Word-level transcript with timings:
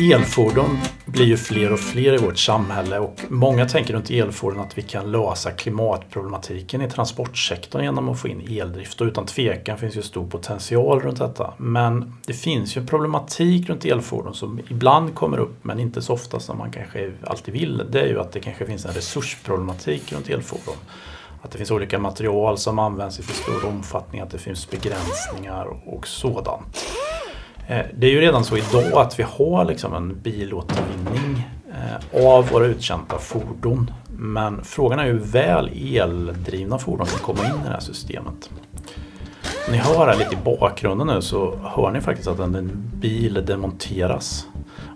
Elfordon 0.00 0.78
blir 1.06 1.24
ju 1.24 1.36
fler 1.36 1.72
och 1.72 1.80
fler 1.80 2.14
i 2.14 2.16
vårt 2.16 2.38
samhälle 2.38 2.98
och 2.98 3.20
många 3.28 3.68
tänker 3.68 3.94
runt 3.94 4.10
elfordon 4.10 4.60
att 4.60 4.78
vi 4.78 4.82
kan 4.82 5.12
lösa 5.12 5.50
klimatproblematiken 5.50 6.82
i 6.82 6.90
transportsektorn 6.90 7.82
genom 7.82 8.08
att 8.08 8.20
få 8.20 8.28
in 8.28 8.60
eldrift 8.60 9.00
och 9.00 9.06
utan 9.06 9.26
tvekan 9.26 9.78
finns 9.78 9.96
ju 9.96 10.02
stor 10.02 10.26
potential 10.26 11.00
runt 11.00 11.18
detta. 11.18 11.54
Men 11.56 12.14
det 12.26 12.32
finns 12.32 12.76
ju 12.76 12.80
en 12.80 12.86
problematik 12.86 13.68
runt 13.68 13.84
elfordon 13.84 14.34
som 14.34 14.60
ibland 14.68 15.14
kommer 15.14 15.38
upp 15.38 15.64
men 15.64 15.80
inte 15.80 16.02
så 16.02 16.12
ofta 16.12 16.40
som 16.40 16.58
man 16.58 16.70
kanske 16.70 17.12
alltid 17.24 17.54
vill. 17.54 17.82
Det 17.90 18.00
är 18.00 18.06
ju 18.06 18.20
att 18.20 18.32
det 18.32 18.40
kanske 18.40 18.66
finns 18.66 18.84
en 18.84 18.92
resursproblematik 18.92 20.12
runt 20.12 20.28
elfordon. 20.28 20.76
Att 21.42 21.50
det 21.50 21.58
finns 21.58 21.70
olika 21.70 21.98
material 21.98 22.58
som 22.58 22.78
används 22.78 23.18
i 23.18 23.22
för 23.22 23.34
stor 23.34 23.68
omfattning, 23.68 24.20
att 24.20 24.30
det 24.30 24.38
finns 24.38 24.70
begränsningar 24.70 25.66
och 25.86 26.06
sådant. 26.06 26.84
Eh, 27.70 27.86
det 27.94 28.06
är 28.06 28.10
ju 28.10 28.20
redan 28.20 28.44
så 28.44 28.56
idag 28.56 28.92
att 28.94 29.18
vi 29.18 29.22
har 29.22 29.64
liksom 29.64 29.94
en 29.94 30.20
bilåtervinning 30.22 31.48
eh, 31.72 32.26
av 32.26 32.48
våra 32.48 32.66
uttjänta 32.66 33.18
fordon. 33.18 33.90
Men 34.08 34.64
frågan 34.64 34.98
är 34.98 35.04
hur 35.04 35.18
väl 35.18 35.70
eldrivna 35.96 36.78
fordon 36.78 37.06
kan 37.06 37.18
komma 37.18 37.48
in 37.48 37.60
i 37.60 37.64
det 37.64 37.70
här 37.70 37.80
systemet. 37.80 38.50
Ni 39.70 39.76
hör 39.76 40.06
här 40.06 40.18
lite 40.18 40.34
i 40.34 40.38
bakgrunden 40.44 41.06
nu 41.06 41.22
så 41.22 41.58
hör 41.64 41.90
ni 41.90 42.00
faktiskt 42.00 42.28
att 42.28 42.38
en 42.38 42.90
bil 42.94 43.44
demonteras. 43.46 44.46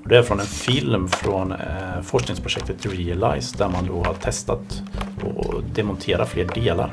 Och 0.03 0.09
det 0.09 0.19
är 0.19 0.23
från 0.23 0.41
en 0.41 0.47
film 0.47 1.09
från 1.09 1.53
eh, 1.53 1.59
forskningsprojektet 2.03 2.87
Realize 2.87 3.57
där 3.59 3.69
man 3.69 3.87
då 3.87 4.05
har 4.05 4.15
testat 4.15 4.83
att 5.21 5.75
demontera 5.75 6.27
fler 6.27 6.49
delar. 6.55 6.93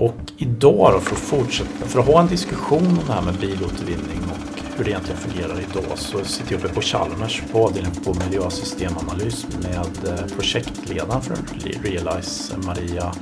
Och 0.00 0.16
idag 0.36 0.92
då 0.92 1.00
för 1.00 1.12
att 1.12 1.22
fortsätta, 1.22 1.86
för 1.86 2.00
att 2.00 2.06
ha 2.06 2.20
en 2.20 2.26
diskussion 2.26 2.86
om 2.86 3.06
det 3.06 3.12
här 3.12 3.22
med 3.22 3.34
bilåtervinning 3.34 4.20
och 4.30 4.60
hur 4.76 4.84
det 4.84 4.90
egentligen 4.90 5.20
fungerar 5.20 5.60
idag 5.60 5.98
så 5.98 6.24
sitter 6.24 6.52
jag 6.52 6.64
uppe 6.64 6.74
på 6.74 6.80
Chalmers 6.80 7.42
på 7.52 7.66
avdelningen 7.66 8.04
på 8.04 8.14
miljösystemanalys 8.14 9.46
med 9.62 10.18
eh, 10.18 10.26
projektledaren 10.36 11.22
för 11.22 11.36
Realize, 11.82 12.56
Maria 12.56 13.12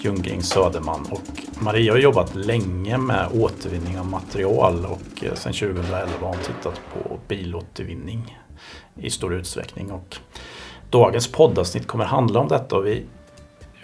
Ljunggren 0.00 0.42
Söderman. 0.42 1.06
Och 1.10 1.62
Maria 1.62 1.92
har 1.92 1.98
jobbat 1.98 2.34
länge 2.34 2.98
med 2.98 3.28
återvinning 3.34 3.98
av 3.98 4.06
material 4.06 4.86
och 4.86 5.24
eh, 5.24 5.34
sedan 5.34 5.52
2011 5.52 6.06
har 6.20 6.28
hon 6.28 6.38
tittat 6.38 6.80
på 6.92 7.18
bilåtervinning 7.28 8.38
i 8.96 9.10
stor 9.10 9.34
utsträckning. 9.34 9.90
Och 9.92 10.16
dagens 10.90 11.32
poddavsnitt 11.32 11.86
kommer 11.86 12.04
handla 12.04 12.40
om 12.40 12.48
detta 12.48 12.76
och 12.76 12.86
vi 12.86 13.06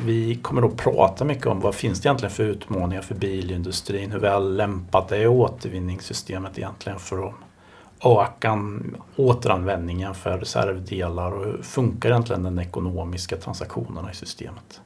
vi 0.00 0.34
kommer 0.34 0.62
då 0.62 0.70
prata 0.70 1.24
mycket 1.24 1.46
om 1.46 1.60
vad 1.60 1.74
finns 1.74 2.00
det 2.00 2.06
egentligen 2.06 2.34
för 2.34 2.42
utmaningar 2.44 3.02
för 3.02 3.14
bilindustrin? 3.14 4.12
Hur 4.12 4.18
väl 4.18 4.56
lämpat 4.56 5.12
är 5.12 5.26
återvinningssystemet 5.26 6.58
egentligen 6.58 6.98
för 6.98 7.28
att 7.28 7.34
öka 8.04 8.58
återanvändningen 9.16 10.14
för 10.14 10.38
reservdelar 10.38 11.32
och 11.32 11.44
hur 11.44 11.62
funkar 11.62 12.10
egentligen 12.10 12.42
den 12.42 12.58
ekonomiska 12.58 13.36
transaktionerna 13.36 14.10
i 14.10 14.14
systemet? 14.14 14.80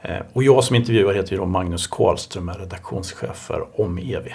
Eh, 0.00 0.20
och 0.32 0.42
jag 0.42 0.64
som 0.64 0.76
intervjuar 0.76 1.14
heter 1.14 1.32
ju 1.32 1.38
då 1.38 1.46
Magnus 1.46 1.86
Karlström, 1.86 2.48
är 2.48 2.58
redaktionschef 2.58 3.36
för 3.36 3.80
Om 3.80 3.98
EV. 3.98 4.28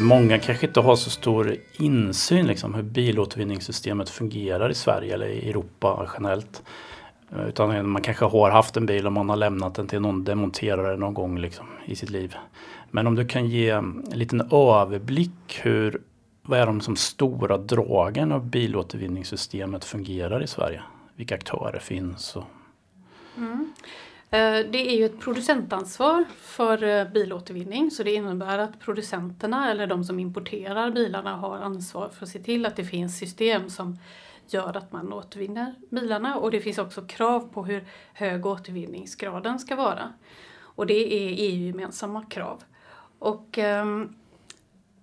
Många 0.00 0.38
kanske 0.38 0.66
inte 0.66 0.80
har 0.80 0.96
så 0.96 1.10
stor 1.10 1.56
insyn 1.78 2.46
liksom, 2.46 2.74
hur 2.74 2.82
bilåtervinningssystemet 2.82 4.10
fungerar 4.10 4.70
i 4.70 4.74
Sverige 4.74 5.14
eller 5.14 5.26
i 5.26 5.50
Europa 5.50 6.10
generellt. 6.14 6.62
Utan 7.48 7.88
man 7.88 8.02
kanske 8.02 8.24
har 8.24 8.50
haft 8.50 8.76
en 8.76 8.86
bil 8.86 9.06
och 9.06 9.12
man 9.12 9.28
har 9.28 9.36
lämnat 9.36 9.74
den 9.74 9.86
till 9.86 10.00
någon 10.00 10.24
demonterare 10.24 10.96
någon 10.96 11.14
gång 11.14 11.38
liksom, 11.38 11.66
i 11.84 11.96
sitt 11.96 12.10
liv. 12.10 12.36
Men 12.90 13.06
om 13.06 13.14
du 13.14 13.26
kan 13.26 13.46
ge 13.46 13.70
en 13.70 14.04
liten 14.12 14.40
överblick 14.52 15.60
hur 15.62 16.02
vad 16.42 16.58
är 16.58 16.66
de 16.66 16.80
som 16.80 16.96
stora 16.96 17.58
dragen 17.58 18.32
av 18.32 18.46
bilåtervinningssystemet 18.46 19.84
fungerar 19.84 20.42
i 20.42 20.46
Sverige? 20.46 20.82
Vilka 21.16 21.34
aktörer 21.34 21.78
finns? 21.78 22.36
Och... 22.36 22.44
Mm. 23.36 23.72
Eh, 24.32 24.66
det 24.70 24.92
är 24.92 24.96
ju 24.96 25.04
ett 25.04 25.20
producentansvar 25.20 26.24
för 26.40 26.82
eh, 26.82 27.08
bilåtervinning 27.08 27.90
så 27.90 28.02
det 28.02 28.14
innebär 28.14 28.58
att 28.58 28.80
producenterna 28.80 29.70
eller 29.70 29.86
de 29.86 30.04
som 30.04 30.18
importerar 30.18 30.90
bilarna 30.90 31.36
har 31.36 31.58
ansvar 31.58 32.08
för 32.08 32.24
att 32.24 32.30
se 32.30 32.38
till 32.38 32.66
att 32.66 32.76
det 32.76 32.84
finns 32.84 33.18
system 33.18 33.70
som 33.70 33.98
gör 34.46 34.76
att 34.76 34.92
man 34.92 35.12
återvinner 35.12 35.74
bilarna 35.90 36.36
och 36.36 36.50
det 36.50 36.60
finns 36.60 36.78
också 36.78 37.02
krav 37.02 37.40
på 37.52 37.64
hur 37.64 37.84
hög 38.12 38.46
återvinningsgraden 38.46 39.58
ska 39.58 39.76
vara. 39.76 40.12
Och 40.60 40.86
det 40.86 40.94
är 40.94 41.34
EU-gemensamma 41.38 42.22
krav. 42.22 42.62
Och 43.18 43.58
ehm, 43.58 44.14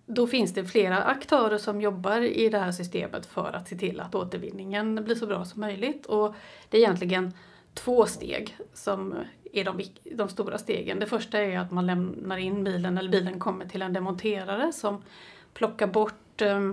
då 0.06 0.28
finns 0.28 0.54
det 0.54 0.66
flera 0.66 1.04
aktörer 1.04 1.58
som 1.58 1.82
jobbar 1.82 2.22
i 2.22 2.50
det 2.50 2.60
här 2.60 2.72
systemet 2.72 3.26
för 3.26 3.54
att 3.54 3.68
se 3.68 3.78
till 3.78 4.00
att 4.00 4.16
återvinningen 4.16 5.04
blir 5.04 5.16
så 5.16 5.28
bra 5.28 5.46
som 5.46 5.62
möjligt. 5.62 6.06
Och 6.06 6.36
det 6.70 6.78
är 6.78 6.82
egentligen 6.82 7.34
två 7.78 8.06
steg 8.06 8.58
som 8.74 9.16
är 9.54 9.64
de, 9.64 9.82
de 10.16 10.30
stora 10.30 10.58
stegen. 10.58 11.00
Det 11.00 11.06
första 11.06 11.38
är 11.38 11.60
att 11.60 11.72
man 11.72 11.86
lämnar 11.86 12.38
in 12.38 12.64
bilen 12.64 12.98
eller 12.98 13.10
bilen 13.10 13.40
kommer 13.40 13.66
till 13.66 13.82
en 13.82 13.94
demonterare 13.94 14.74
som 14.74 15.04
plockar 15.54 15.88
bort 15.88 16.42
eh, 16.42 16.72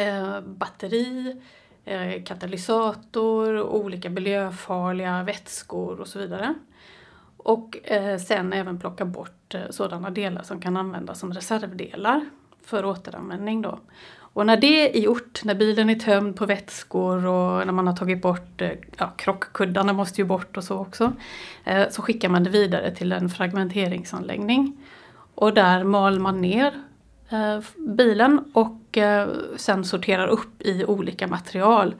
eh, 0.00 0.40
batteri, 0.40 1.40
eh, 1.84 2.24
katalysator, 2.24 3.62
olika 3.62 4.10
miljöfarliga 4.10 5.22
vätskor 5.22 6.00
och 6.00 6.08
så 6.08 6.18
vidare. 6.18 6.54
Och 7.36 7.90
eh, 7.90 8.18
sen 8.18 8.52
även 8.52 8.78
plocka 8.78 9.04
bort 9.04 9.54
eh, 9.54 9.70
sådana 9.70 10.10
delar 10.10 10.42
som 10.42 10.60
kan 10.60 10.76
användas 10.76 11.20
som 11.20 11.34
reservdelar 11.34 12.26
för 12.62 12.84
återanvändning. 12.84 13.62
Då. 13.62 13.78
Och 14.34 14.46
när 14.46 14.56
det 14.56 14.96
är 14.96 15.00
gjort, 15.00 15.44
när 15.44 15.54
bilen 15.54 15.90
är 15.90 15.94
tömd 15.94 16.36
på 16.36 16.46
vätskor 16.46 17.26
och 17.26 17.66
när 17.66 17.72
man 17.72 17.86
har 17.86 17.96
tagit 17.96 18.22
bort, 18.22 18.60
eh, 18.60 18.70
ja, 18.98 19.12
krockkuddarna 19.16 19.92
måste 19.92 20.20
ju 20.20 20.24
bort 20.24 20.56
och 20.56 20.64
så 20.64 20.78
också, 20.78 21.12
eh, 21.64 21.88
så 21.90 22.02
skickar 22.02 22.28
man 22.28 22.44
det 22.44 22.50
vidare 22.50 22.94
till 22.94 23.12
en 23.12 23.28
fragmenteringsanläggning. 23.30 24.76
Och 25.34 25.54
där 25.54 25.84
mal 25.84 26.18
man 26.18 26.40
ner 26.40 26.72
eh, 27.30 27.60
bilen 27.76 28.44
och 28.52 28.78
sen 29.56 29.84
sorterar 29.84 30.26
upp 30.26 30.62
i 30.62 30.84
olika 30.84 31.26
material. 31.26 31.94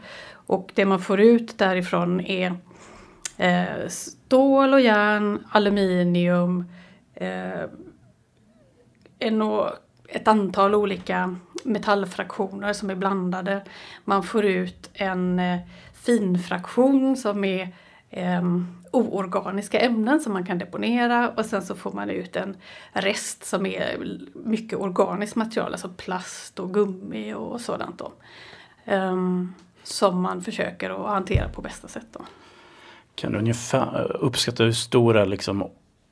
Och 0.47 0.71
det 0.75 0.85
man 0.85 1.01
får 1.01 1.21
ut 1.21 1.59
därifrån 1.59 2.21
är 2.21 2.57
stål 3.89 4.75
och 4.75 4.81
järn, 4.81 5.45
aluminium, 5.51 6.65
ett 10.09 10.29
antal 10.29 10.75
olika 10.75 11.37
metallfraktioner 11.65 12.73
som 12.73 12.91
är 12.91 12.95
blandade. 12.95 13.63
Man 14.05 14.23
får 14.23 14.45
ut 14.45 14.91
en 14.95 15.39
eh, 15.39 15.59
finfraktion 15.95 17.17
som 17.17 17.45
är 17.45 17.75
eh, 18.11 18.43
oorganiska 18.91 19.81
ämnen 19.81 20.21
som 20.21 20.33
man 20.33 20.47
kan 20.47 20.59
deponera 20.59 21.31
och 21.37 21.45
sen 21.45 21.63
så 21.63 21.75
får 21.75 21.93
man 21.93 22.11
ut 22.11 22.37
en 22.37 22.57
rest 22.93 23.45
som 23.45 23.67
är 23.67 23.97
mycket 24.35 24.79
organiskt 24.79 25.37
material, 25.37 25.73
alltså 25.73 25.89
plast 25.97 26.59
och 26.59 26.75
gummi 26.75 27.35
och 27.35 27.61
sådant. 27.61 27.99
Då. 27.99 28.13
Um, 28.93 29.55
som 29.83 30.21
man 30.21 30.43
försöker 30.43 30.91
att 30.91 31.11
hantera 31.11 31.49
på 31.49 31.63
bästa 31.63 31.89
sätt. 31.89 32.07
Då. 32.13 32.21
Kan 33.15 33.33
du 33.33 33.39
ungefär 33.39 34.11
eh, 34.11 34.25
uppskatta 34.27 34.65
hur 34.65 34.73
stor 34.73 35.27
liksom 35.27 35.71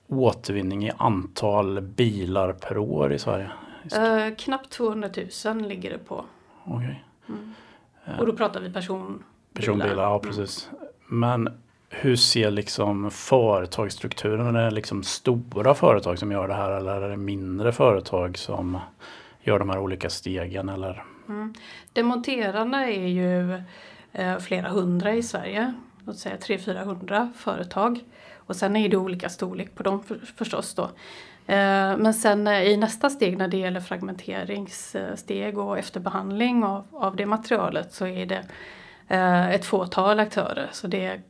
återvinning 0.08 0.86
i 0.86 0.90
antal 0.96 1.80
bilar 1.80 2.52
per 2.52 2.78
år 2.78 3.12
i 3.12 3.18
Sverige? 3.18 3.50
Uh, 3.84 4.34
knappt 4.36 4.70
200 4.70 5.08
000 5.44 5.62
ligger 5.68 5.90
det 5.90 5.98
på. 5.98 6.24
Okay. 6.64 6.94
Mm. 7.28 7.54
Och 8.18 8.26
då 8.26 8.32
pratar 8.32 8.60
vi 8.60 8.72
person 8.72 9.24
personbilar. 9.52 10.02
Ja, 10.02 10.18
precis. 10.18 10.70
Men 11.06 11.48
hur 11.88 12.16
ser 12.16 12.50
liksom 12.50 13.10
företagsstrukturen? 13.10 14.56
Är 14.56 14.64
det 14.64 14.70
liksom 14.70 15.02
stora 15.02 15.74
företag 15.74 16.18
som 16.18 16.32
gör 16.32 16.48
det 16.48 16.54
här 16.54 16.70
eller 16.70 17.02
är 17.02 17.08
det 17.08 17.16
mindre 17.16 17.72
företag 17.72 18.38
som 18.38 18.78
gör 19.40 19.58
de 19.58 19.70
här 19.70 19.78
olika 19.78 20.10
stegen? 20.10 20.68
Eller? 20.68 21.04
Mm. 21.28 21.54
Demonterarna 21.92 22.86
är 22.86 23.08
ju 23.08 23.62
eh, 24.12 24.38
flera 24.38 24.68
hundra 24.68 25.14
i 25.14 25.22
Sverige. 25.22 25.74
Låt 26.04 26.18
säga 26.18 26.36
300-400 26.36 27.32
företag. 27.36 28.00
Och 28.36 28.56
sen 28.56 28.76
är 28.76 28.88
det 28.88 28.96
olika 28.96 29.28
storlek 29.28 29.74
på 29.74 29.82
dem 29.82 30.02
för, 30.02 30.20
förstås 30.36 30.74
då. 30.74 30.90
Eh, 31.50 31.96
men 31.96 32.14
sen 32.14 32.46
eh, 32.46 32.62
i 32.62 32.76
nästa 32.76 33.10
steg 33.10 33.38
när 33.38 33.48
det 33.48 33.56
gäller 33.56 33.80
fragmenteringssteg 33.80 35.58
och 35.58 35.78
efterbehandling 35.78 36.64
av, 36.64 36.84
av 36.92 37.16
det 37.16 37.26
materialet 37.26 37.92
så 37.92 38.06
är 38.06 38.26
det 38.26 38.44
eh, 39.08 39.50
ett 39.50 39.64
fåtal 39.64 40.20
aktörer. 40.20 40.68
Så 40.72 40.86
det 40.86 41.04
är 41.04 41.20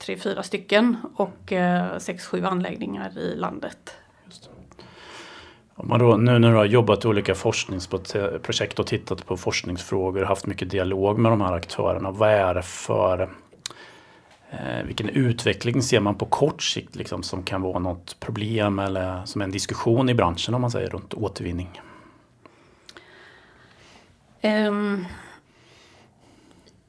tre, 0.00 0.16
fyra 0.16 0.42
stycken 0.42 0.96
och 1.14 1.52
sex, 1.98 2.26
sju 2.26 2.44
anläggningar 2.44 3.18
i 3.18 3.36
landet. 3.36 3.96
Om 5.74 5.88
man 5.88 5.98
då, 5.98 6.16
nu 6.16 6.38
när 6.38 6.50
du 6.50 6.56
har 6.56 6.64
jobbat 6.64 7.04
i 7.04 7.08
olika 7.08 7.34
forskningsprojekt 7.34 8.78
och 8.78 8.86
tittat 8.86 9.26
på 9.26 9.36
forskningsfrågor 9.36 10.22
och 10.22 10.28
haft 10.28 10.46
mycket 10.46 10.70
dialog 10.70 11.18
med 11.18 11.32
de 11.32 11.40
här 11.40 11.52
aktörerna. 11.52 12.10
Vad 12.10 12.30
är 12.30 12.54
det 12.54 12.62
för 12.62 13.30
eh, 14.50 14.86
vilken 14.86 15.08
utveckling 15.08 15.82
ser 15.82 16.00
man 16.00 16.14
på 16.14 16.26
kort 16.26 16.62
sikt 16.62 16.96
liksom, 16.96 17.22
som 17.22 17.42
kan 17.42 17.62
vara 17.62 17.78
något 17.78 18.20
problem 18.20 18.78
eller 18.78 19.24
som 19.24 19.42
en 19.42 19.50
diskussion 19.50 20.08
i 20.08 20.14
branschen 20.14 20.54
om 20.54 20.60
man 20.60 20.70
säger 20.70 20.90
runt 20.90 21.14
återvinning? 21.14 21.80
Um, 24.42 25.06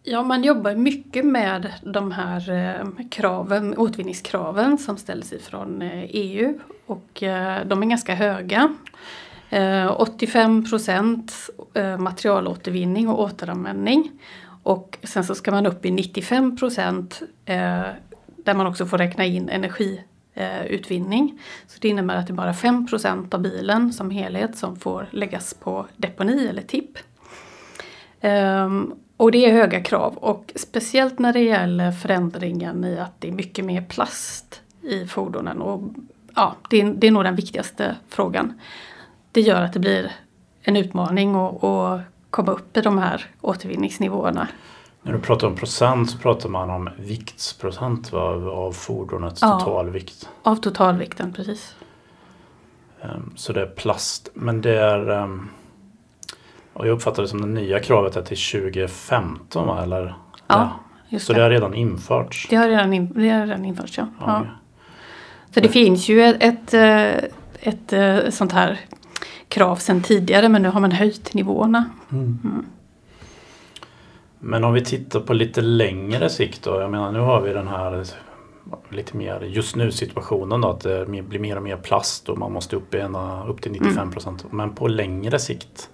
ja, 0.04 0.24
man 0.24 0.44
jobbar 0.44 0.76
mycket 0.76 1.26
med 1.26 1.74
de 1.84 2.12
här 2.12 2.52
eh, 2.52 3.06
kraven, 3.10 3.78
återvinningskraven 3.78 4.78
som 4.78 4.98
ställs 4.98 5.34
ifrån 5.34 5.82
EU 5.82 5.90
eh, 5.90 6.10
EU 6.10 6.60
och 6.86 7.24
eh, 7.24 7.66
de 7.66 7.84
är 7.84 7.88
ganska 7.88 8.16
höga. 8.16 8.76
Eh, 9.50 10.02
85 10.02 10.70
procent 10.70 11.50
eh, 11.74 11.98
materialåtervinning 11.98 13.10
och 13.10 13.22
återanvändning. 13.22 14.12
Och 14.70 14.98
sen 15.04 15.24
så 15.24 15.36
ska 15.36 15.52
man 15.52 15.66
upp 15.66 15.86
i 15.86 15.92
95 15.92 16.58
procent 16.58 17.22
eh, 17.46 17.84
där 18.26 18.54
man 18.54 18.68
också 18.68 18.86
får 18.86 18.98
räkna 18.98 19.26
in 19.26 19.50
energiutvinning. 19.50 21.42
Så 21.68 21.78
det 21.82 21.88
innebär 21.88 22.16
att 22.16 22.28
det 22.28 22.34
är 22.34 22.36
bara 22.36 22.54
5 22.54 22.88
procent 22.88 23.34
av 23.34 23.42
bilen 23.42 23.94
som 23.94 24.12
helhet 24.12 24.58
som 24.58 24.76
får 24.76 25.08
läggas 25.12 25.54
på 25.54 25.86
deponi 25.98 26.48
eller 26.48 26.62
tipp. 26.62 26.98
Um, 28.22 28.96
och 29.18 29.32
det 29.32 29.46
är 29.46 29.54
höga 29.54 29.84
krav 29.84 30.18
och 30.18 30.52
speciellt 30.56 31.20
när 31.20 31.34
det 31.34 31.44
gäller 31.44 31.92
förändringen 31.92 32.86
i 32.86 33.00
att 33.00 33.22
det 33.22 33.28
är 33.28 33.32
mycket 33.32 33.66
mer 33.66 33.82
plast 33.82 34.62
i 34.82 35.06
fordonen. 35.06 35.62
Och, 35.62 35.82
ja, 36.36 36.56
det, 36.70 36.82
är, 36.82 36.94
det 36.94 37.08
är 37.08 37.12
nog 37.12 37.24
den 37.24 37.36
viktigaste 37.36 37.96
frågan. 38.10 38.60
Det 39.32 39.42
gör 39.42 39.62
att 39.62 39.74
det 39.74 39.80
blir 39.80 40.12
en 40.62 40.78
utmaning 40.78 41.36
att 41.36 42.02
komma 42.30 42.52
upp 42.52 42.78
i 42.78 42.82
de 42.82 42.98
här 42.98 43.26
återvinningsnivåerna. 43.42 44.48
När 45.02 45.14
du 45.14 45.20
pratar 45.20 45.48
om 45.48 45.56
procent 45.56 46.12
så 46.12 46.18
pratar 46.18 46.50
man 46.50 46.70
om 46.70 46.90
viktsprocent 46.98 48.12
va, 48.12 48.22
av 48.52 48.72
fordonets 48.72 49.42
ja, 49.42 49.60
totalvikt? 49.60 50.30
Av 50.44 50.56
totalvikten, 50.56 51.34
precis. 51.34 51.76
Um, 53.02 53.34
så 53.36 53.54
det 53.54 53.62
är 53.62 53.68
plast. 53.68 54.30
Men 54.34 54.62
det 54.62 54.80
är 54.80 55.10
um, 55.10 55.50
och 56.80 56.88
jag 56.88 56.94
uppfattar 56.94 57.24
det 57.24 57.30
som 57.30 57.42
det 57.42 57.48
nya 57.48 57.80
kravet 57.80 58.16
är 58.16 58.22
till 58.22 58.62
2015 58.62 59.68
va? 59.68 59.84
Eller? 59.84 60.16
Ja, 60.48 60.80
just 61.10 61.26
Så 61.26 61.34
det. 61.34 61.40
det 61.40 61.44
har 61.44 61.50
redan 61.50 61.74
införts? 61.74 62.48
Det 62.50 62.56
har 62.56 62.68
redan, 62.68 62.94
in, 62.94 63.14
det 63.14 63.30
har 63.30 63.46
redan 63.46 63.66
införts 63.66 63.98
ja. 63.98 64.08
Ja. 64.20 64.46
Så 65.54 65.60
det 65.60 65.70
finns 65.70 66.10
ju 66.10 66.24
ett, 66.24 66.38
ett, 66.40 66.74
eh, 66.74 67.30
ett, 67.62 67.94
ett, 67.94 68.34
sånt 68.34 68.52
här 68.52 68.80
krav 69.50 69.76
sedan 69.76 70.02
tidigare 70.02 70.50
men 70.50 70.62
nu 70.62 70.70
har 70.70 70.82
man 70.82 70.92
höjt 70.92 71.34
nivåerna. 71.34 71.86
Mm. 72.12 72.40
Mm. 72.44 72.66
Men 74.40 74.64
om 74.64 74.74
vi 74.74 74.86
tittar 74.86 75.20
på 75.20 75.34
lite 75.34 75.62
längre 75.62 76.30
sikt 76.30 76.64
då. 76.64 76.82
Jag 76.82 76.92
menar 76.92 77.12
nu 77.12 77.20
har 77.20 77.42
vi 77.42 77.54
den 77.54 77.68
här 77.68 78.06
lite 78.90 79.18
mer 79.18 79.42
just 79.42 79.76
nu 79.76 79.92
situationen 79.92 80.62
då 80.62 80.70
att 80.70 80.82
det 80.82 81.06
blir 81.06 81.40
mer 81.40 81.56
och 81.56 81.64
mer 81.64 81.78
plast 81.78 82.30
och 82.30 82.38
man 82.38 82.52
måste 82.52 82.76
upp, 82.76 82.96
ena, 82.96 83.48
upp 83.48 83.62
till 83.62 83.72
95 83.72 84.12
procent. 84.12 84.44
Mm. 84.44 84.58
Men 84.58 84.76
på 84.76 84.88
längre 84.88 85.40
sikt 85.40 85.90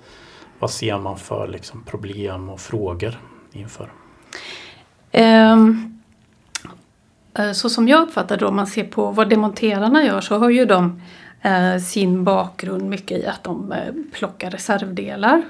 vad 0.60 0.72
ser 0.72 0.98
man 0.98 1.18
för 1.18 1.48
liksom, 1.48 1.84
problem 1.84 2.50
och 2.50 2.60
frågor 2.60 3.20
inför? 3.52 3.90
Um, 5.14 6.02
så 7.54 7.70
som 7.70 7.88
jag 7.88 8.02
uppfattar 8.02 8.38
det, 8.38 8.46
om 8.46 8.56
man 8.56 8.68
ser 8.68 8.84
på 8.84 9.12
vad 9.12 9.30
demonterarna 9.30 10.04
gör 10.04 10.22
så 10.22 10.38
har 10.38 10.50
ju 10.50 10.66
de 10.66 11.02
uh, 11.46 11.80
sin 11.80 12.24
bakgrund 12.24 12.90
mycket 12.90 13.18
i 13.18 13.26
att 13.26 13.44
de 13.44 13.72
uh, 13.72 14.12
plockar 14.14 14.50
reservdelar 14.50 15.44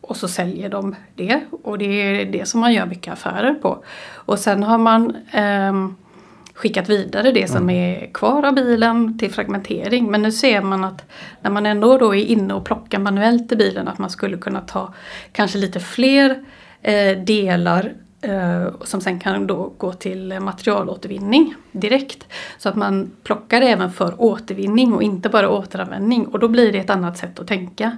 och 0.00 0.16
så 0.16 0.28
säljer 0.28 0.68
de 0.68 0.94
det 1.14 1.40
och 1.50 1.78
det 1.78 1.84
är 1.84 2.24
det 2.24 2.48
som 2.48 2.60
man 2.60 2.72
gör 2.72 2.86
mycket 2.86 3.12
affärer 3.12 3.54
på. 3.54 3.84
Och 4.14 4.38
sen 4.38 4.62
har 4.62 4.78
man 4.78 5.16
um, 5.68 5.96
skickat 6.54 6.88
vidare 6.88 7.32
det 7.32 7.48
som 7.48 7.62
mm. 7.62 7.76
är 7.76 8.12
kvar 8.12 8.42
av 8.42 8.54
bilen 8.54 9.18
till 9.18 9.32
fragmentering. 9.32 10.10
Men 10.10 10.22
nu 10.22 10.32
ser 10.32 10.62
man 10.62 10.84
att 10.84 11.04
när 11.40 11.50
man 11.50 11.66
ändå 11.66 11.98
då 11.98 12.14
är 12.14 12.24
inne 12.24 12.54
och 12.54 12.64
plockar 12.64 12.98
manuellt 12.98 13.52
i 13.52 13.56
bilen 13.56 13.88
att 13.88 13.98
man 13.98 14.10
skulle 14.10 14.36
kunna 14.36 14.60
ta 14.60 14.94
kanske 15.32 15.58
lite 15.58 15.80
fler 15.80 16.44
eh, 16.82 17.18
delar 17.18 17.84
eh, 17.84 17.92
Eh, 18.24 18.68
som 18.84 19.00
sen 19.00 19.20
kan 19.20 19.46
då 19.46 19.72
gå 19.78 19.92
till 19.92 20.40
materialåtervinning 20.40 21.54
direkt. 21.72 22.26
Så 22.58 22.68
att 22.68 22.76
man 22.76 23.10
plockar 23.22 23.62
även 23.62 23.92
för 23.92 24.14
återvinning 24.22 24.92
och 24.92 25.02
inte 25.02 25.28
bara 25.28 25.50
återanvändning 25.50 26.26
och 26.26 26.38
då 26.38 26.48
blir 26.48 26.72
det 26.72 26.78
ett 26.78 26.90
annat 26.90 27.18
sätt 27.18 27.40
att 27.40 27.46
tänka 27.46 27.96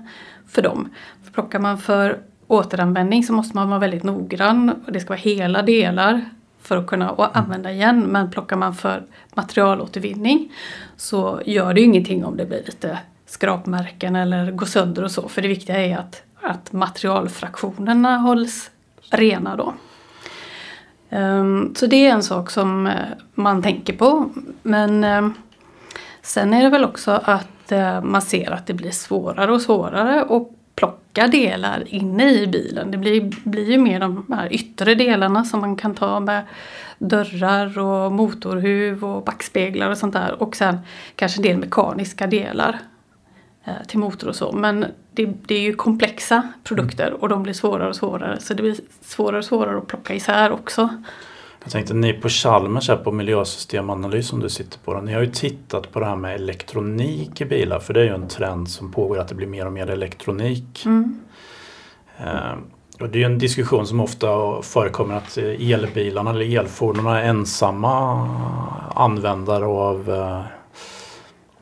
för 0.49 0.63
dem. 0.63 0.89
För 1.25 1.33
plockar 1.33 1.59
man 1.59 1.79
för 1.79 2.19
återanvändning 2.47 3.25
så 3.25 3.33
måste 3.33 3.57
man 3.57 3.69
vara 3.69 3.79
väldigt 3.79 4.03
noggrann 4.03 4.83
och 4.87 4.93
det 4.93 5.01
ska 5.01 5.09
vara 5.09 5.19
hela 5.19 5.63
delar 5.63 6.25
för 6.63 6.77
att 6.77 6.87
kunna 6.87 7.11
använda 7.11 7.73
igen. 7.73 8.01
Men 8.01 8.31
plockar 8.31 8.57
man 8.57 8.75
för 8.75 9.03
materialåtervinning 9.35 10.53
så 10.97 11.41
gör 11.47 11.75
det 11.75 11.81
ju 11.81 11.87
ingenting 11.87 12.25
om 12.25 12.37
det 12.37 12.47
blir 12.47 12.63
lite 12.67 12.99
skrapmärken 13.27 14.17
eller 14.17 14.51
går 14.51 14.67
sönder 14.67 15.05
och 15.05 15.11
så. 15.11 15.29
För 15.29 15.43
det 15.43 15.49
viktiga 15.49 15.77
är 15.77 15.99
att, 15.99 16.23
att 16.43 16.73
materialfraktionerna 16.73 18.19
hålls 18.19 18.71
rena 19.11 19.57
då. 19.57 19.75
Ehm, 21.11 21.75
så 21.75 21.87
det 21.87 22.07
är 22.07 22.13
en 22.13 22.23
sak 22.23 22.51
som 22.51 22.87
eh, 22.87 22.93
man 23.35 23.63
tänker 23.63 23.93
på. 23.93 24.31
Men 24.63 25.05
ehm, 25.05 25.35
sen 26.23 26.55
är 26.55 26.63
det 26.63 26.71
väl 26.71 26.85
också 26.85 27.21
att 27.25 27.73
eh, 27.73 28.03
man 28.03 28.23
ser 28.23 28.51
att 28.51 28.67
det 28.67 28.75
blir 28.75 28.91
svårare 28.91 29.53
och 29.53 29.63
svårare 29.63 30.23
att 30.23 30.49
plocka 30.75 31.27
delar 31.27 31.95
inne 31.95 32.33
i 32.33 32.47
bilen. 32.47 32.91
Det 32.91 32.99
blir, 32.99 33.33
blir 33.45 33.71
ju 33.71 33.79
mer 33.79 34.01
de 34.01 34.27
här 34.33 34.53
yttre 34.53 34.95
delarna 34.95 35.45
som 35.45 35.61
man 35.61 35.77
kan 35.77 35.95
ta 35.95 36.21
med 36.21 36.43
dörrar 36.99 37.79
och 37.79 38.13
motorhuv 38.13 39.05
och 39.05 39.25
backspeglar 39.25 39.91
och 39.91 39.99
sånt 39.99 40.13
där. 40.13 40.43
Och 40.43 40.57
sen 40.57 40.79
kanske 41.17 41.39
en 41.39 41.43
del 41.43 41.59
mekaniska 41.59 42.27
delar 42.27 42.79
eh, 43.65 43.87
till 43.89 43.99
motor 43.99 44.29
och 44.29 44.37
så. 44.37 44.53
Men 44.53 44.87
det, 45.15 45.27
det, 45.47 45.55
är 45.55 45.61
ju 45.61 45.75
komplexa 45.75 46.49
produkter 46.65 47.13
och 47.21 47.29
de 47.29 47.43
blir 47.43 47.53
svårare 47.53 47.89
och 47.89 47.97
svårare. 47.97 48.41
Så 48.41 48.55
det 48.55 48.63
blir 48.63 48.77
svårare 49.01 49.39
och 49.39 49.45
svårare 49.45 49.79
att 49.79 49.87
plocka 49.87 50.15
isär 50.15 50.53
också. 50.53 50.89
Jag 51.65 51.73
tänkte 51.73 51.95
ni 51.95 52.13
på 52.13 52.29
Chalmers 52.29 52.89
här 52.89 52.97
på 52.97 53.13
miljösystemanalys 53.13 54.29
som 54.29 54.41
du 54.41 54.49
sitter 54.49 54.79
på. 54.79 55.01
Ni 55.01 55.13
har 55.13 55.21
ju 55.21 55.31
tittat 55.31 55.93
på 55.93 56.01
det 56.01 56.07
här 56.07 56.17
med 56.17 56.35
elektronik 56.35 57.41
i 57.41 57.45
bilar 57.45 57.81
för 57.81 57.95
det 57.95 58.01
är 58.01 58.05
ju 58.05 58.15
en 58.15 58.29
trend 58.29 58.71
som 58.71 58.93
pågår 58.93 59.19
att 59.19 59.29
det 59.29 59.35
blir 59.35 59.47
mer 59.47 59.67
och 59.67 59.73
mer 59.73 59.91
elektronik. 59.91 60.85
Mm. 60.87 61.21
Eh, 62.19 62.55
och 63.01 63.09
det 63.09 63.23
är 63.23 63.27
en 63.27 63.39
diskussion 63.39 63.87
som 63.87 64.01
ofta 64.01 64.29
förekommer 64.63 65.15
att 65.17 65.37
elbilarna 65.37 66.31
eller 66.31 66.59
elfordonen 66.59 67.15
är 67.15 67.23
ensamma 67.23 68.29
användare 68.95 69.65
av 69.65 70.11
eh, 70.11 70.27
mm, 70.27 70.45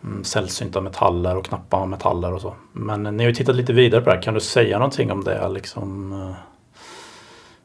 Mm, 0.04 0.25
sällsynta 0.25 0.80
metaller 0.80 1.37
och 1.37 1.44
knappa 1.44 1.87
metaller 1.87 2.32
och 2.32 2.40
så. 2.40 2.54
Men 2.73 3.02
ni 3.02 3.25
har 3.25 3.28
ju 3.28 3.35
tittat 3.35 3.56
lite 3.56 3.73
vidare 3.73 4.00
på 4.00 4.11
det 4.11 4.16
här. 4.16 4.23
Kan 4.23 4.35
du 4.35 4.40
säga 4.40 4.78
någonting 4.78 5.12
om 5.12 5.25
det? 5.25 5.49
Liksom, 5.49 6.12
eh, 6.12 6.37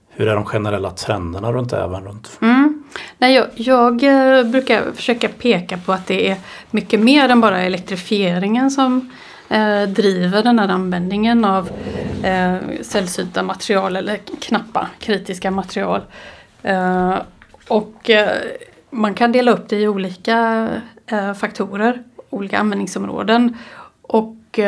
hur 0.09 0.27
är 0.27 0.35
de 0.35 0.45
generella 0.45 0.91
trenderna 0.91 1.51
runt 1.51 1.69
det 1.69 1.77
även 1.77 2.03
runt? 2.03 2.39
Mm. 2.41 2.83
Nej, 3.17 3.35
jag, 3.35 3.47
jag, 3.55 4.03
eh, 4.03 4.43
brukar 4.43 4.91
försöka 4.91 5.27
peka 5.27 5.77
på 5.77 5.93
att 5.93 6.07
det 6.07 6.29
är 6.29 6.37
mycket 6.71 6.99
mer 6.99 7.29
än 7.29 7.41
bara 7.41 7.61
elektrifieringen 7.61 8.71
som 8.71 9.11
eh, 9.49 9.83
driver 9.83 10.43
den 10.43 10.59
här 10.59 10.67
användningen 10.67 11.45
av 11.45 11.69
eh, 12.23 12.55
sällsynta 12.81 13.43
material 13.43 13.95
eller 13.95 14.19
knappa 14.41 14.87
kritiska 14.99 15.51
material. 15.51 16.01
Eh, 16.63 17.15
och 17.67 18.09
eh, 18.09 18.29
man 18.89 19.13
kan 19.13 19.31
dela 19.31 19.51
upp 19.51 19.69
det 19.69 19.75
i 19.75 19.87
olika 19.87 20.69
eh, 21.07 21.33
faktorer, 21.33 22.03
olika 22.29 22.59
användningsområden. 22.59 23.57
Och 24.01 24.59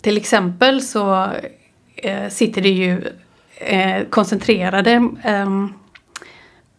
till 0.00 0.16
exempel 0.16 0.82
så 0.82 1.28
eh, 1.96 2.28
sitter 2.28 2.62
det 2.62 2.68
ju 2.68 3.12
eh, 3.56 4.04
koncentrerade 4.10 4.92
eh, 5.22 5.66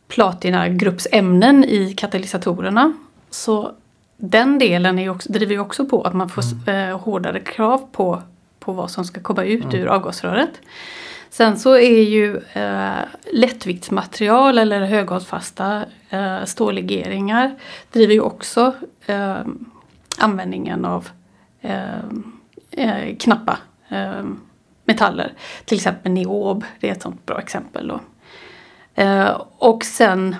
platinagruppsämnen 0.07 1.63
i 1.63 1.93
katalysatorerna. 1.97 2.93
Så 3.29 3.71
den 4.17 4.59
delen 4.59 4.99
är 4.99 5.09
också, 5.09 5.31
driver 5.31 5.53
ju 5.53 5.59
också 5.59 5.85
på 5.85 6.01
att 6.01 6.13
man 6.13 6.29
får 6.29 6.43
mm. 6.67 6.89
eh, 6.89 6.99
hårdare 6.99 7.39
krav 7.39 7.88
på, 7.91 8.21
på 8.59 8.71
vad 8.71 8.91
som 8.91 9.05
ska 9.05 9.21
komma 9.21 9.43
ut 9.43 9.63
mm. 9.63 9.75
ur 9.75 9.88
avgasröret. 9.88 10.61
Sen 11.29 11.59
så 11.59 11.77
är 11.77 12.03
ju 12.03 12.38
eh, 12.53 13.00
lättviktsmaterial 13.33 14.57
eller 14.57 14.81
höghållsfasta 14.81 15.86
eh, 16.09 16.45
stållegeringar 16.45 17.55
driver 17.91 18.13
ju 18.13 18.21
också 18.21 18.74
eh, 19.05 19.38
användningen 20.17 20.86
av 20.86 21.09
eh, 21.62 22.00
eh, 22.71 23.15
knappa 23.17 23.57
eh, 23.89 24.24
metaller. 24.86 25.33
Till 25.65 25.77
exempel 25.77 26.12
niob, 26.12 26.65
det 26.79 26.89
är 26.89 26.91
ett 26.91 27.01
sånt 27.01 27.25
bra 27.25 27.39
exempel. 27.39 27.88
Då. 27.88 28.00
Eh, 29.03 29.41
och 29.57 29.86
sen 29.86 30.36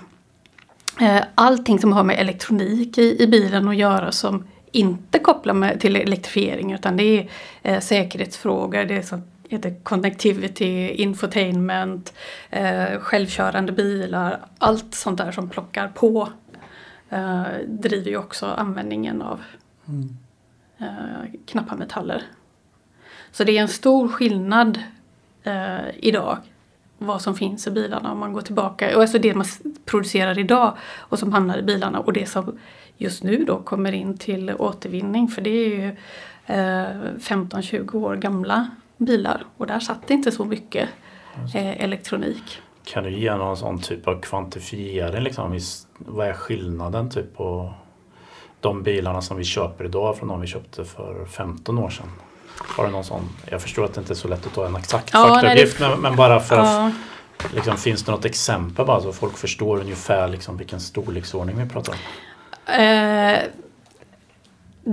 eh, 1.01 1.24
allting 1.36 1.79
som 1.79 1.93
har 1.93 2.03
med 2.03 2.19
elektronik 2.19 2.98
i, 2.98 3.24
i 3.24 3.27
bilen 3.27 3.67
att 3.67 3.75
göra 3.75 4.12
som 4.12 4.48
inte 4.72 5.19
kopplar 5.19 5.53
med, 5.53 5.79
till 5.79 5.96
elektrifiering 5.96 6.74
utan 6.74 6.98
det 6.98 7.03
är 7.03 7.29
eh, 7.63 7.79
säkerhetsfrågor, 7.79 8.86
det 8.86 8.96
är 8.98 9.01
sånt 9.01 9.38
heter 9.50 9.75
connectivity, 9.84 10.89
infotainment, 10.89 12.13
eh, 12.50 13.00
självkörande 13.00 13.72
bilar, 13.72 14.39
allt 14.58 14.96
sånt 14.96 15.18
där 15.18 15.32
som 15.32 15.50
plockar 15.50 15.88
på 15.88 16.29
eh, 17.10 17.44
driver 17.68 18.12
ju 18.12 18.18
också 18.18 18.46
användningen 18.46 19.22
av 19.22 19.41
mm. 19.88 20.18
eh, 20.77 21.39
knappa 21.46 21.75
metaller. 21.75 22.24
Så 23.32 23.44
det 23.44 23.58
är 23.58 23.62
en 23.62 23.68
stor 23.68 24.08
skillnad 24.08 24.79
eh, 25.44 25.89
idag 25.98 26.38
vad 26.98 27.22
som 27.22 27.36
finns 27.36 27.68
i 27.68 27.72
bilarna 27.72 28.12
om 28.12 28.20
man 28.20 28.34
går 28.34 28.41
tillbaka. 28.41 28.96
Och 28.96 29.01
alltså 29.01 29.20
det 29.20 29.34
man 29.34 29.46
producerar 29.86 30.39
idag 30.39 30.77
och 30.98 31.20
som 31.20 31.34
hamnar 31.34 31.58
i 31.58 31.62
bilarna 31.62 32.00
och 32.00 32.13
det 32.13 32.25
som 32.25 32.60
just 32.98 33.24
nu 33.24 33.44
då 33.46 33.60
kommer 33.60 33.91
in 33.91 34.18
till 34.18 34.53
återvinning 34.60 35.27
för 35.27 35.41
det 35.41 35.50
är 35.50 35.70
ju 35.70 35.88
eh, 36.46 37.18
15-20 37.20 37.96
år 37.96 38.15
gamla 38.15 38.70
bilar 39.00 39.46
och 39.58 39.68
där 39.68 39.79
satt 39.79 40.08
det 40.08 40.13
inte 40.13 40.32
så 40.32 40.46
mycket 40.46 40.89
eh, 41.56 41.84
elektronik. 41.84 42.62
Kan 42.84 43.03
du 43.03 43.12
ge 43.12 43.36
någon 43.36 43.58
sån 43.58 43.82
typ 43.82 44.08
av 44.08 44.22
kvantifiering? 44.22 45.24
Liksom? 45.24 45.60
Vad 45.98 46.27
är 46.27 46.34
skillnaden 46.34 47.10
typ 47.10 47.38
på 47.38 47.74
de 48.60 48.84
bilarna 48.84 49.22
som 49.22 49.38
vi 49.38 49.44
köper 49.44 49.86
idag 49.86 50.18
från 50.18 50.27
de 50.27 50.41
vi 50.41 50.48
köpte 50.48 50.86
för 50.86 51.25
15 51.25 51.77
år 51.77 51.89
sedan? 51.89 52.12
Har 52.58 52.86
du 52.86 52.91
någon 52.91 53.03
sån? 53.03 53.29
Jag 53.46 53.62
förstår 53.62 53.86
att 53.86 53.94
det 53.94 54.01
inte 54.01 54.13
är 54.13 54.15
så 54.15 54.27
lätt 54.27 54.46
att 54.46 54.53
ta 54.53 54.65
en 54.65 54.75
exakt 54.75 55.10
ja, 55.13 55.27
faktauppgift 55.27 55.79
men, 55.79 56.00
men, 56.00 56.15
bara 56.15 56.39
för 56.39 56.56
ja. 56.56 56.88
att 56.88 57.53
liksom, 57.53 57.77
Finns 57.77 58.03
det 58.03 58.12
något 58.12 58.25
exempel 58.25 58.86
bara 58.86 59.01
så 59.01 59.13
folk 59.13 59.38
förstår 59.38 59.79
ungefär 59.79 60.27
liksom, 60.27 60.58
vilken 60.58 60.79
storleksordning 60.79 61.58
vi 61.58 61.70
pratar 61.70 61.94
om? 61.94 62.00
Eh, 62.74 63.39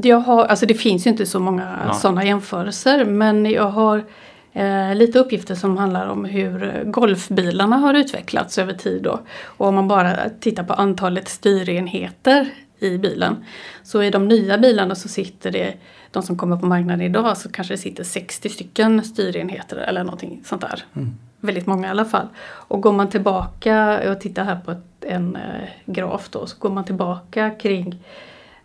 jag 0.03 0.21
har, 0.21 0.45
alltså 0.45 0.67
det 0.67 0.75
finns 0.75 1.07
ju 1.07 1.11
inte 1.11 1.27
så 1.27 1.41
många 1.41 1.79
ja. 1.87 1.95
sådana 1.95 2.25
jämförelser 2.25 3.05
men 3.05 3.47
jag 3.47 3.71
har 3.71 4.05
eh, 4.53 4.95
lite 4.95 5.19
uppgifter 5.19 5.55
som 5.55 5.77
handlar 5.77 6.07
om 6.07 6.25
hur 6.25 6.83
golfbilarna 6.85 7.77
har 7.77 7.95
utvecklats 7.95 8.59
över 8.59 8.73
tid. 8.73 9.03
Då. 9.03 9.21
Och 9.45 9.67
om 9.67 9.75
man 9.75 9.89
bara 9.89 10.17
tittar 10.41 10.65
på 10.65 10.73
antalet 10.73 11.29
styrenheter 11.29 12.51
i 12.79 12.99
bilen. 12.99 13.45
Så 13.83 14.03
i 14.03 14.11
de 14.11 14.29
nya 14.29 14.59
bilarna 14.59 14.95
så 14.95 15.09
sitter 15.09 15.51
det, 15.51 15.75
de 16.11 16.23
som 16.23 16.39
kommer 16.39 16.57
på 16.57 16.67
marknaden 16.67 17.01
idag, 17.01 17.37
så 17.37 17.49
kanske 17.49 17.75
det 17.75 17.79
sitter 17.79 18.05
60 18.05 18.49
stycken 18.49 19.05
styrenheter 19.05 19.77
eller 19.77 20.05
någonting 20.05 20.43
sånt 20.45 20.61
där. 20.61 20.85
Mm. 20.97 21.15
Väldigt 21.41 21.67
många 21.67 21.89
i 21.89 21.91
alla 21.91 22.05
fall. 22.05 22.29
Och 22.45 22.81
går 22.81 22.93
man 22.93 23.09
tillbaka, 23.09 24.05
jag 24.05 24.21
tittar 24.21 24.45
här 24.45 24.57
på 24.57 24.71
ett, 24.71 25.05
en 25.05 25.37
eh, 25.37 25.69
graf 25.87 26.29
då, 26.31 26.47
så 26.47 26.57
går 26.59 26.71
man 26.71 26.85
tillbaka 26.85 27.51
kring 27.51 28.03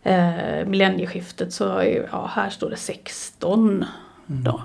eh, 0.03 0.65
millennieskiftet 0.65 1.53
så 1.53 1.63
ja, 2.11 2.31
här 2.35 2.49
står 2.49 2.69
det 2.69 2.75
16. 2.75 3.85
Mm. 4.29 4.43
Då. 4.43 4.61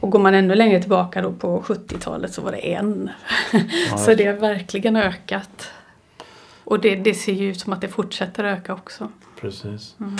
Och 0.00 0.10
går 0.10 0.18
man 0.18 0.34
ännu 0.34 0.54
längre 0.54 0.80
tillbaka 0.80 1.22
då 1.22 1.32
på 1.32 1.62
70-talet 1.62 2.32
så 2.32 2.42
var 2.42 2.52
det 2.52 2.74
en. 2.74 3.10
Ja, 3.90 3.98
så 3.98 4.14
det 4.14 4.24
har 4.24 4.34
verkligen 4.34 4.96
ökat. 4.96 5.70
Och 6.64 6.80
det, 6.80 6.96
det, 6.96 7.14
ser 7.14 7.32
ju 7.32 7.50
ut 7.50 7.60
som 7.60 7.72
att 7.72 7.80
det 7.80 7.88
fortsätter 7.88 8.44
öka 8.44 8.72
också. 8.72 9.08
Precis. 9.40 9.96
Mm. 10.00 10.16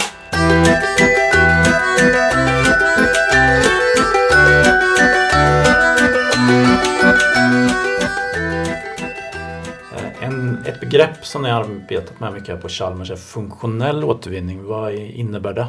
Ett 10.69 10.81
begrepp 10.81 11.27
som 11.27 11.43
ni 11.43 11.51
har 11.51 11.61
arbetat 11.61 12.21
med 12.21 12.33
mycket 12.33 12.49
här 12.49 12.57
på 12.57 12.69
Chalmers 12.69 13.11
är 13.11 13.17
funktionell 13.17 14.05
återvinning. 14.05 14.65
Vad 14.65 14.95
innebär 14.95 15.53
det? 15.53 15.67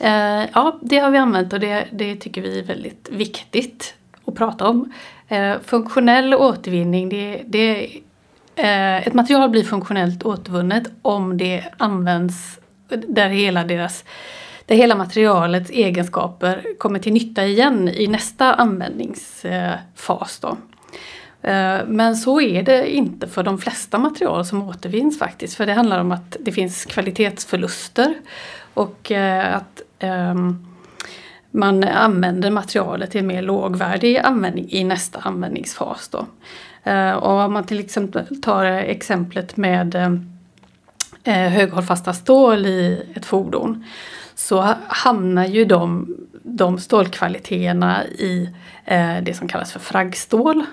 Eh, 0.00 0.48
ja, 0.54 0.78
det 0.82 0.98
har 0.98 1.10
vi 1.10 1.18
använt 1.18 1.52
och 1.52 1.60
det, 1.60 1.86
det, 1.92 2.16
tycker 2.16 2.42
vi 2.42 2.58
är 2.58 2.64
väldigt 2.64 3.08
viktigt 3.12 3.94
att 4.24 4.34
prata 4.34 4.68
om. 4.68 4.92
Eh, 5.28 5.54
funktionell 5.64 6.34
återvinning, 6.34 7.08
det, 7.08 7.42
det 7.46 7.84
eh, 8.56 9.06
ett 9.06 9.14
material 9.14 9.50
blir 9.50 9.64
funktionellt 9.64 10.22
återvunnet 10.22 10.84
om 11.02 11.38
det 11.38 11.64
används 11.76 12.58
där 13.08 13.28
hela 13.28 13.64
deras 13.64 14.04
där 14.66 14.76
hela 14.76 14.94
materialets 14.94 15.70
egenskaper 15.70 16.64
kommer 16.78 16.98
till 16.98 17.12
nytta 17.12 17.44
igen 17.44 17.88
i 17.88 18.06
nästa 18.06 18.54
användningsfas. 18.54 20.38
Då. 20.40 20.56
Eh, 21.42 21.80
men 21.86 22.16
så 22.16 22.40
är 22.40 22.62
det 22.62 22.94
inte 22.94 23.28
för 23.28 23.42
de 23.42 23.58
flesta 23.58 23.98
material 23.98 24.44
som 24.44 24.68
återvinns 24.68 25.18
faktiskt. 25.18 25.56
För 25.56 25.66
det 25.66 25.72
handlar 25.72 26.00
om 26.00 26.12
att 26.12 26.36
det 26.40 26.52
finns 26.52 26.84
kvalitetsförluster 26.84 28.14
och 28.74 29.12
eh, 29.12 29.56
att 29.56 29.82
ehm, 29.98 30.66
man 31.50 31.84
använder 31.84 32.50
materialet 32.50 33.14
i 33.14 33.18
en 33.18 33.26
mer 33.26 33.42
lågvärdig 33.42 34.18
användning 34.18 34.66
i 34.70 34.84
nästa 34.84 35.18
användningsfas. 35.18 36.08
Då. 36.08 36.26
Eh, 36.90 37.12
och 37.12 37.40
om 37.40 37.52
man 37.52 37.64
till 37.64 37.80
exempel 37.80 38.40
tar 38.42 38.64
exemplet 38.64 39.56
med 39.56 40.20
höghållfasta 41.24 42.12
stål 42.12 42.66
i 42.66 43.06
ett 43.14 43.26
fordon 43.26 43.84
så 44.34 44.74
hamnar 44.86 45.46
ju 45.46 45.64
de, 45.64 46.16
de 46.42 46.78
stålkvaliteterna 46.78 48.06
i 48.06 48.48
det 49.22 49.36
som 49.36 49.48
kallas 49.48 49.72
för 49.72 49.80
fraggstål. 49.80 50.66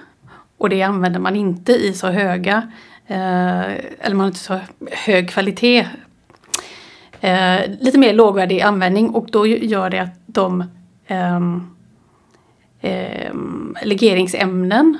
Och 0.57 0.69
det 0.69 0.81
använder 0.81 1.19
man 1.19 1.35
inte 1.35 1.71
i 1.71 1.93
så 1.93 2.07
höga, 2.07 2.71
eh, 3.07 3.62
eller 4.00 4.09
man 4.09 4.19
har 4.19 4.27
inte 4.27 4.39
så 4.39 4.59
hög 4.91 5.29
kvalitet 5.29 5.88
eh, 7.21 7.59
lite 7.79 7.97
mer 7.97 8.13
lågvärdig 8.13 8.62
användning 8.62 9.09
och 9.09 9.27
då 9.31 9.47
gör 9.47 9.89
det 9.89 10.00
att 10.00 10.19
de 10.25 10.63
eh, 11.07 11.39
eh, 12.81 13.33
legeringsämnen 13.83 14.97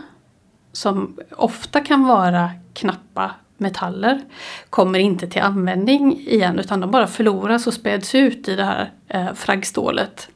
som 0.72 1.18
ofta 1.32 1.80
kan 1.82 2.08
vara 2.08 2.52
knappa 2.74 3.32
metaller 3.58 4.22
kommer 4.70 5.00
inte 5.00 5.28
till 5.28 5.42
användning 5.42 6.20
igen 6.20 6.60
utan 6.60 6.80
de 6.80 6.92
bara 6.92 7.08
förloras 7.08 7.68
och 7.68 7.74
späds 7.74 8.16
ut 8.16 8.48
i 8.48 8.56
det 8.56 8.64
här 8.64 8.92
eh, 9.08 9.34
fraggstålet. 9.34 10.30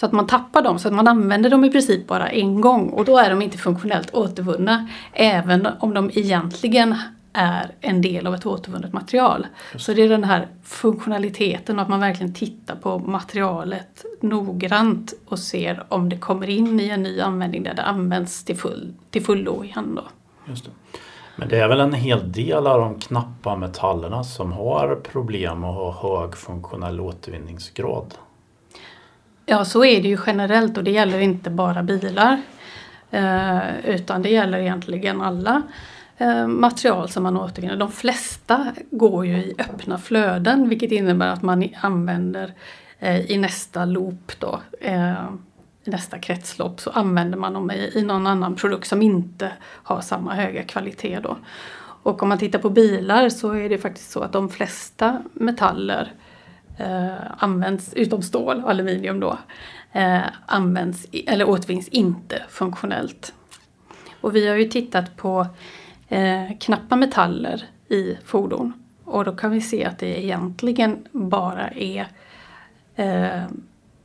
Så 0.00 0.06
att 0.06 0.12
man 0.12 0.26
tappar 0.26 0.62
dem, 0.62 0.78
så 0.78 0.88
att 0.88 0.94
man 0.94 1.08
använder 1.08 1.50
dem 1.50 1.64
i 1.64 1.70
princip 1.70 2.06
bara 2.06 2.28
en 2.28 2.60
gång 2.60 2.88
och 2.88 3.04
då 3.04 3.18
är 3.18 3.30
de 3.30 3.42
inte 3.42 3.58
funktionellt 3.58 4.14
återvunna. 4.14 4.88
Även 5.12 5.68
om 5.80 5.94
de 5.94 6.10
egentligen 6.14 6.96
är 7.32 7.70
en 7.80 8.02
del 8.02 8.26
av 8.26 8.34
ett 8.34 8.46
återvunnet 8.46 8.92
material. 8.92 9.46
Så 9.76 9.92
det 9.92 10.02
är 10.02 10.08
den 10.08 10.24
här 10.24 10.48
funktionaliteten 10.64 11.78
och 11.78 11.82
att 11.82 11.88
man 11.88 12.00
verkligen 12.00 12.34
tittar 12.34 12.76
på 12.76 12.98
materialet 12.98 14.04
noggrant 14.20 15.14
och 15.26 15.38
ser 15.38 15.84
om 15.88 16.08
det 16.08 16.16
kommer 16.16 16.50
in 16.50 16.80
i 16.80 16.88
en 16.88 17.02
ny 17.02 17.20
användning 17.20 17.62
där 17.62 17.74
det 17.74 17.82
används 17.82 18.44
till, 18.44 18.56
full, 18.56 18.94
till 19.10 19.24
fullo 19.24 19.64
igen. 19.64 19.94
Då. 19.94 20.02
Just 20.48 20.64
det. 20.64 20.70
Men 21.36 21.48
det 21.48 21.58
är 21.58 21.68
väl 21.68 21.80
en 21.80 21.92
hel 21.92 22.32
del 22.32 22.66
av 22.66 22.80
de 22.80 23.00
knappa 23.00 23.56
metallerna 23.56 24.24
som 24.24 24.52
har 24.52 25.00
problem 25.12 25.64
att 25.64 25.74
ha 25.74 25.92
hög 25.92 26.36
funktionell 26.36 27.00
återvinningsgrad? 27.00 28.14
Ja, 29.50 29.64
så 29.64 29.84
är 29.84 30.02
det 30.02 30.08
ju 30.08 30.18
generellt 30.26 30.78
och 30.78 30.84
det 30.84 30.90
gäller 30.90 31.20
inte 31.20 31.50
bara 31.50 31.82
bilar. 31.82 32.40
Eh, 33.10 33.58
utan 33.84 34.22
det 34.22 34.28
gäller 34.28 34.58
egentligen 34.58 35.20
alla 35.20 35.62
Eh, 36.20 36.46
material 36.46 37.08
som 37.08 37.22
man 37.22 37.36
återvinner. 37.36 37.76
De 37.76 37.92
flesta 37.92 38.66
går 38.90 39.26
ju 39.26 39.36
i 39.36 39.54
öppna 39.58 39.98
flöden 39.98 40.68
vilket 40.68 40.92
innebär 40.92 41.28
att 41.28 41.42
man 41.42 41.68
använder 41.80 42.54
eh, 42.98 43.30
i 43.30 43.38
nästa 43.38 43.84
loop 43.84 44.32
då, 44.38 44.60
eh, 44.80 45.24
i 45.84 45.90
nästa 45.90 46.18
kretslopp 46.18 46.80
så 46.80 46.90
använder 46.90 47.38
man 47.38 47.52
dem 47.52 47.70
i, 47.70 47.92
i 47.94 48.02
någon 48.02 48.26
annan 48.26 48.56
produkt 48.56 48.86
som 48.86 49.02
inte 49.02 49.52
har 49.62 50.00
samma 50.00 50.34
höga 50.34 50.62
kvalitet 50.62 51.20
då. 51.22 51.36
Och 52.02 52.22
om 52.22 52.28
man 52.28 52.38
tittar 52.38 52.58
på 52.58 52.70
bilar 52.70 53.28
så 53.28 53.52
är 53.52 53.68
det 53.68 53.78
faktiskt 53.78 54.10
så 54.10 54.20
att 54.20 54.32
de 54.32 54.48
flesta 54.48 55.22
metaller 55.32 56.12
eh, 56.80 57.12
används, 57.38 57.94
utom 57.94 58.22
stål 58.22 58.64
och 58.64 58.70
aluminium 58.70 59.20
då, 59.20 59.38
eh, 59.92 60.22
används 60.46 61.06
eller 61.26 61.48
återvinns 61.48 61.88
inte 61.88 62.42
funktionellt. 62.48 63.34
Och 64.20 64.36
vi 64.36 64.48
har 64.48 64.56
ju 64.56 64.64
tittat 64.64 65.16
på 65.16 65.46
eh, 66.08 66.58
knappa 66.60 66.96
metaller 66.96 67.64
i 67.88 68.16
fordon. 68.24 68.72
Och 69.04 69.24
då 69.24 69.32
kan 69.32 69.50
vi 69.50 69.60
se 69.60 69.84
att 69.84 69.98
det 69.98 70.24
egentligen 70.24 71.06
bara 71.12 71.68
är 71.68 72.06
eh, 72.96 73.42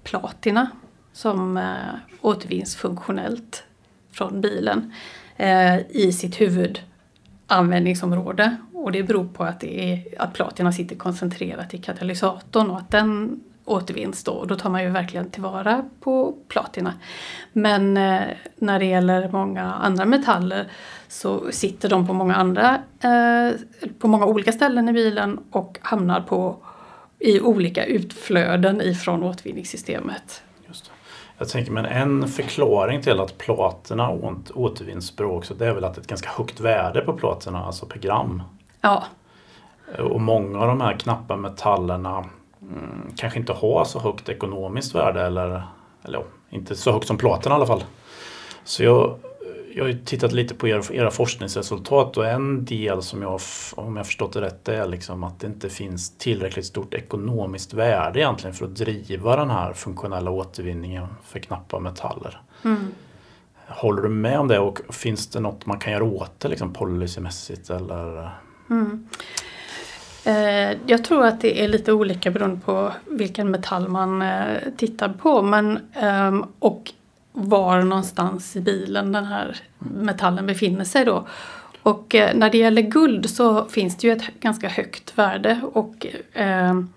platina 0.04 0.70
som 1.14 1.58
eh, 1.58 1.96
återvinns 2.22 2.76
funktionellt 2.76 3.64
från 4.12 4.42
bilen 4.42 4.94
eh, 5.38 5.78
i 5.90 6.14
sitt 6.14 6.42
huvudanvändningsområde. 6.42 8.56
Och 8.86 8.92
det 8.92 9.04
beror 9.04 9.28
på 9.28 9.44
att, 9.44 9.60
det 9.60 9.94
är, 9.94 10.22
att 10.22 10.34
platina 10.34 10.72
sitter 10.72 10.96
koncentrerat 10.96 11.74
i 11.74 11.78
katalysatorn 11.78 12.70
och 12.70 12.78
att 12.78 12.92
den 12.92 13.40
återvinns 13.66 14.24
då. 14.24 14.46
Då 14.46 14.56
tar 14.56 14.70
man 14.70 14.84
ju 14.84 14.90
verkligen 14.90 15.30
tillvara 15.30 15.86
på 16.00 16.36
platina. 16.48 16.94
Men 17.54 17.98
eh, 17.98 18.22
när 18.56 18.80
det 18.80 18.86
gäller 18.86 19.30
många 19.32 19.74
andra 19.74 20.06
metaller 20.06 20.68
så 21.08 21.52
sitter 21.52 21.90
de 21.90 22.08
på 22.08 22.14
många 22.14 22.36
andra, 22.36 22.82
eh, 23.00 23.60
på 24.00 24.08
många 24.08 24.26
olika 24.26 24.52
ställen 24.52 24.90
i 24.90 24.94
bilen 24.94 25.40
och 25.52 25.78
hamnar 25.82 26.22
på 26.22 26.58
i 27.20 27.40
olika 27.40 27.86
utflöden 27.86 28.82
ifrån 28.82 29.24
återvinningssystemet. 29.24 30.44
Just 30.68 30.86
det. 30.86 30.92
Jag 31.38 31.50
tänker 31.50 31.72
men 31.72 31.86
en 31.86 32.28
förklaring 32.28 33.02
till 33.02 33.20
att 33.20 33.38
platina 33.38 34.10
återvinns 34.54 35.16
bra 35.16 35.32
också 35.32 35.54
det 35.54 35.66
är 35.68 35.74
väl 35.74 35.84
att 35.84 35.94
det 35.94 36.00
är 36.00 36.02
ett 36.02 36.08
ganska 36.08 36.30
högt 36.30 36.60
värde 36.60 37.02
på 37.02 37.14
platina, 37.14 37.66
alltså 37.66 37.86
per 37.86 38.00
gram. 38.00 38.42
Ja. 38.86 39.04
Och 40.00 40.22
många 40.22 40.60
av 40.60 40.68
de 40.68 40.82
här 40.82 40.94
knappa 40.94 41.36
metallerna 41.36 42.26
mm, 42.62 43.14
kanske 43.18 43.40
inte 43.40 43.54
har 43.54 43.86
så 43.86 44.00
högt 44.00 44.30
ekonomiskt 44.30 44.96
värde 44.96 45.22
eller, 45.22 45.64
eller 46.04 46.24
inte 46.50 46.76
så 46.76 46.92
högt 46.92 47.08
som 47.08 47.18
platina 47.18 47.56
i 47.56 47.58
alla 47.58 47.66
fall. 47.66 47.84
Så 48.64 48.84
jag 48.84 49.18
jag 49.76 49.86
har 49.86 49.94
tittat 50.06 50.32
lite 50.32 50.56
på 50.56 50.68
era, 50.68 50.82
era 50.94 51.12
forskningsresultat 51.12 52.18
och 52.18 52.26
en 52.28 52.66
del 52.66 53.02
som 53.02 53.22
jag, 53.22 53.40
om 53.76 53.98
jag 53.98 54.06
förstått 54.06 54.34
det 54.34 54.42
rätt, 54.42 54.68
är 54.68 54.88
liksom 54.88 55.24
att 55.24 55.40
det 55.40 55.48
inte 55.48 55.70
finns 55.70 56.18
tillräckligt 56.18 56.66
stort 56.66 56.94
ekonomiskt 56.94 57.74
värde 57.74 58.20
egentligen 58.20 58.54
för 58.54 58.66
att 58.66 58.76
driva 58.76 59.36
den 59.36 59.50
här 59.50 59.74
funktionella 59.74 60.32
återvinningen 60.32 61.08
för 61.24 61.40
knappa 61.40 61.80
metaller. 61.80 62.42
Mm. 62.64 62.88
Håller 63.68 64.02
du 64.02 64.10
med 64.10 64.40
om 64.40 64.48
det 64.48 64.60
och 64.60 64.80
finns 64.90 65.28
det 65.28 65.40
något 65.40 65.66
man 65.66 65.80
kan 65.80 65.94
göra 65.94 66.04
åt 66.04 66.40
det 66.40 66.48
liksom 66.48 66.74
policymässigt 66.74 67.70
eller? 67.70 68.30
Mm. 68.70 69.08
Eh, 70.26 70.78
jag 70.86 71.04
tror 71.04 71.26
att 71.26 71.42
det 71.42 71.64
är 71.64 71.68
lite 71.68 71.94
olika 71.94 72.32
beroende 72.32 72.62
på 72.66 72.92
vilken 73.06 73.52
metall 73.52 73.88
man 73.88 74.22
eh, 74.22 74.58
tittar 74.78 75.10
på. 75.10 75.42
Men, 75.42 75.80
ehm, 75.94 76.46
och 76.60 76.92
var 77.32 77.82
någonstans 77.82 78.56
i 78.56 78.62
bilen 78.62 79.12
den 79.12 79.26
här 79.26 79.58
metallen 79.80 80.46
befinner 80.46 80.84
sig 80.84 81.06
då. 81.06 81.28
Och 81.82 82.16
eh, 82.16 82.36
när 82.36 82.50
det 82.50 82.58
gäller 82.58 82.82
guld 82.82 83.30
så 83.30 83.66
finns 83.66 83.98
det 83.98 84.08
ju 84.08 84.14
ett 84.14 84.40
ganska 84.40 84.68
högt 84.68 85.18
värde 85.18 85.62
och, 85.74 86.08
ehm, 86.34 86.90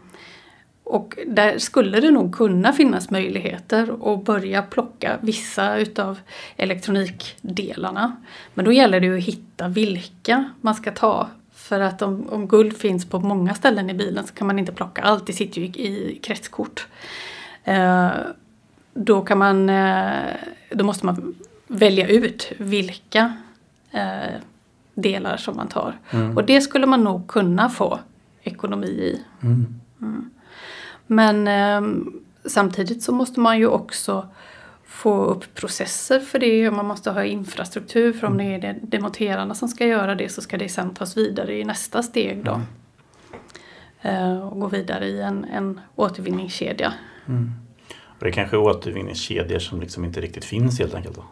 och 0.85 1.19
där 1.27 1.59
skulle 1.59 2.01
det 2.01 2.11
nog 2.11 2.35
kunna 2.35 2.73
finnas 2.73 3.11
möjligheter 3.11 4.13
att 4.13 4.25
börja 4.25 4.63
plocka 4.63 5.19
vissa 5.21 5.77
utav 5.77 6.19
elektronikdelarna. 6.57 8.17
Men 8.55 8.65
då 8.65 8.73
gäller 8.73 9.01
det 9.01 9.07
ju 9.07 9.19
att 9.19 9.25
hitta 9.25 9.69
vilka 9.69 10.45
man 10.61 10.75
ska 10.75 10.91
ta. 10.91 11.29
För 11.69 11.81
att 11.81 12.03
om, 12.03 12.29
om 12.29 12.49
guld 12.49 12.77
finns 12.77 13.05
på 13.05 13.21
många 13.21 13.55
ställen 13.55 13.91
i 13.91 13.95
bilen 13.95 14.27
så 14.27 14.35
kan 14.35 14.47
man 14.47 14.59
inte 14.59 14.73
plocka 14.73 15.03
allt, 15.03 15.27
det 15.27 15.33
sitter 15.33 15.61
ju 15.61 15.67
i 15.67 16.21
kretskort. 16.23 16.87
Eh, 17.65 18.11
då 18.95 19.21
kan 19.21 19.39
man, 19.39 19.71
eh, 19.71 20.35
då 20.71 20.85
måste 20.85 21.07
man 21.07 21.35
välja 21.67 22.09
ut 22.09 22.53
vilka 22.59 23.37
eh, 23.91 24.35
delar 24.95 25.37
som 25.37 25.57
man 25.57 25.69
tar. 25.69 25.99
Mm. 26.11 26.37
Och 26.37 26.45
det 26.45 26.61
skulle 26.61 26.87
man 26.87 27.05
nog 27.05 27.27
kunna 27.27 27.69
få 27.69 27.99
ekonomi 28.43 28.87
i. 28.87 29.23
Mm. 29.43 29.81
Mm. 30.03 30.31
Men 31.07 31.49
eh, 31.49 32.09
samtidigt 32.45 33.03
så 33.03 33.13
måste 33.13 33.41
man 33.41 33.59
ju 33.59 33.67
också 33.67 34.29
få 34.99 35.25
upp 35.25 35.55
processer 35.55 36.21
för 36.21 36.39
det 36.39 36.69
och 36.69 36.75
man 36.75 36.87
måste 36.87 37.11
ha 37.11 37.25
infrastruktur 37.25 38.13
för 38.13 38.27
om 38.27 38.37
det 38.37 38.45
är 38.45 38.79
demonterarna 38.83 39.55
som 39.55 39.69
ska 39.69 39.87
göra 39.87 40.15
det 40.15 40.29
så 40.29 40.43
ska 40.43 40.59
det 40.59 40.69
sen 40.69 40.95
tas 40.95 41.17
vidare 41.17 41.59
i 41.59 41.65
nästa 41.65 42.03
steg 42.03 42.45
då. 42.45 42.61
Mm. 44.03 44.43
och 44.43 44.61
gå 44.61 44.67
vidare 44.67 45.07
i 45.07 45.21
en, 45.21 45.45
en 45.45 45.81
återvinningskedja. 45.95 46.93
Mm. 47.29 47.53
Och 47.91 48.25
det 48.25 48.29
är 48.29 48.33
kanske 48.33 48.57
är 48.57 48.61
återvinningskedjor 48.61 49.59
som 49.59 49.81
liksom 49.81 50.05
inte 50.05 50.21
riktigt 50.21 50.45
finns 50.45 50.79
helt 50.79 50.95
enkelt? 50.95 51.17
Då. 51.17 51.23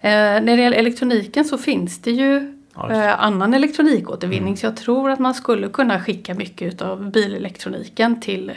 Eh, 0.00 0.42
när 0.42 0.56
det 0.56 0.62
gäller 0.62 0.78
elektroniken 0.78 1.44
så 1.44 1.58
finns 1.58 1.98
det 2.02 2.10
ju 2.10 2.62
ja, 2.74 2.92
eh, 2.92 3.20
annan 3.24 3.54
elektronikåtervinning 3.54 4.48
mm. 4.48 4.56
så 4.56 4.66
jag 4.66 4.76
tror 4.76 5.10
att 5.10 5.18
man 5.18 5.34
skulle 5.34 5.68
kunna 5.68 6.00
skicka 6.00 6.34
mycket 6.34 6.82
av 6.82 7.10
bilelektroniken 7.10 8.20
till, 8.20 8.52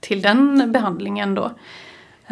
till 0.00 0.22
den 0.22 0.72
behandlingen 0.72 1.34
då. 1.34 1.52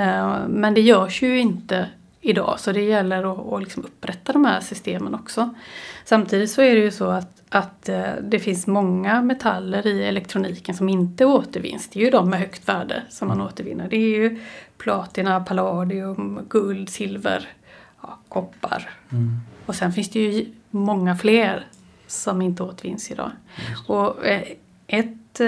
Eh, 0.01 0.49
men 0.49 0.75
det 0.75 0.81
görs 0.81 1.23
ju 1.23 1.39
inte 1.39 1.89
idag 2.21 2.61
så 2.61 2.73
det 2.73 2.83
gäller 2.83 3.33
att, 3.33 3.53
att 3.53 3.63
liksom 3.63 3.85
upprätta 3.85 4.33
de 4.33 4.45
här 4.45 4.61
systemen 4.61 5.15
också. 5.15 5.55
Samtidigt 6.05 6.51
så 6.51 6.63
är 6.63 6.75
det 6.75 6.81
ju 6.81 6.91
så 6.91 7.11
att 7.11 7.41
att 7.53 7.89
eh, 7.89 8.13
det 8.23 8.39
finns 8.39 8.67
många 8.67 9.23
metaller 9.23 9.87
i 9.87 10.05
elektroniken 10.05 10.75
som 10.75 10.89
inte 10.89 11.25
återvinns. 11.25 11.89
Det 11.89 12.01
är 12.01 12.05
ju 12.05 12.11
de 12.11 12.31
med 12.31 12.39
högt 12.39 12.69
värde 12.69 13.03
som 13.09 13.29
man 13.29 13.37
mm. 13.37 13.47
återvinner. 13.47 13.89
Det 13.89 13.97
är 13.97 14.19
ju 14.19 14.41
platina, 14.79 15.41
palladium, 15.41 16.47
guld, 16.49 16.89
silver, 16.89 17.49
ja, 18.03 18.19
koppar. 18.29 18.91
Mm. 19.13 19.41
Och 19.67 19.75
sen 19.75 19.93
finns 19.93 20.11
det 20.11 20.21
ju 20.21 20.47
många 20.71 21.17
fler 21.17 21.67
som 22.07 22.43
inte 22.43 22.63
återvinns 22.63 23.11
idag. 23.11 23.31
Mm. 23.69 23.81
Och 23.87 24.27
eh, 24.27 24.43
ett, 24.87 25.41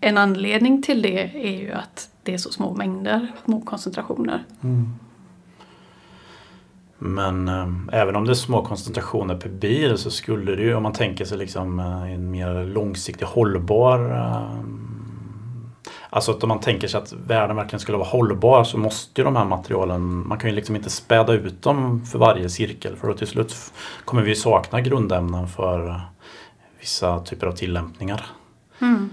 en 0.00 0.18
anledning 0.18 0.82
till 0.82 1.02
det 1.02 1.30
är 1.34 1.60
ju 1.60 1.72
att 1.72 2.10
det 2.26 2.34
är 2.34 2.38
så 2.38 2.52
små 2.52 2.74
mängder, 2.74 3.32
små 3.44 3.60
koncentrationer. 3.60 4.44
Mm. 4.62 4.94
Men 6.98 7.48
eh, 7.48 8.00
även 8.00 8.16
om 8.16 8.24
det 8.24 8.32
är 8.32 8.34
små 8.34 8.64
koncentrationer 8.64 9.36
per 9.36 9.48
bil 9.48 9.98
så 9.98 10.10
skulle 10.10 10.56
det 10.56 10.62
ju 10.62 10.74
om 10.74 10.82
man 10.82 10.92
tänker 10.92 11.24
sig 11.24 11.38
liksom 11.38 11.80
eh, 11.80 12.12
en 12.12 12.30
mer 12.30 12.64
långsiktig 12.64 13.26
hållbar 13.26 14.10
eh, 14.10 14.60
Alltså 16.10 16.30
att 16.30 16.42
om 16.42 16.48
man 16.48 16.60
tänker 16.60 16.88
sig 16.88 16.98
att 16.98 17.12
världen 17.12 17.56
verkligen 17.56 17.80
skulle 17.80 17.98
vara 17.98 18.08
hållbar 18.08 18.64
så 18.64 18.78
måste 18.78 19.20
ju 19.20 19.24
de 19.24 19.36
här 19.36 19.44
materialen, 19.44 20.28
man 20.28 20.38
kan 20.38 20.50
ju 20.50 20.56
liksom 20.56 20.76
inte 20.76 20.90
späda 20.90 21.32
ut 21.32 21.62
dem 21.62 22.06
för 22.06 22.18
varje 22.18 22.48
cirkel 22.48 22.96
för 22.96 23.08
då 23.08 23.14
till 23.14 23.26
slut 23.26 23.54
kommer 24.04 24.22
vi 24.22 24.34
sakna 24.34 24.80
grundämnen 24.80 25.48
för 25.48 26.00
vissa 26.80 27.20
typer 27.20 27.46
av 27.46 27.52
tillämpningar. 27.52 28.26
Mm. 28.80 29.10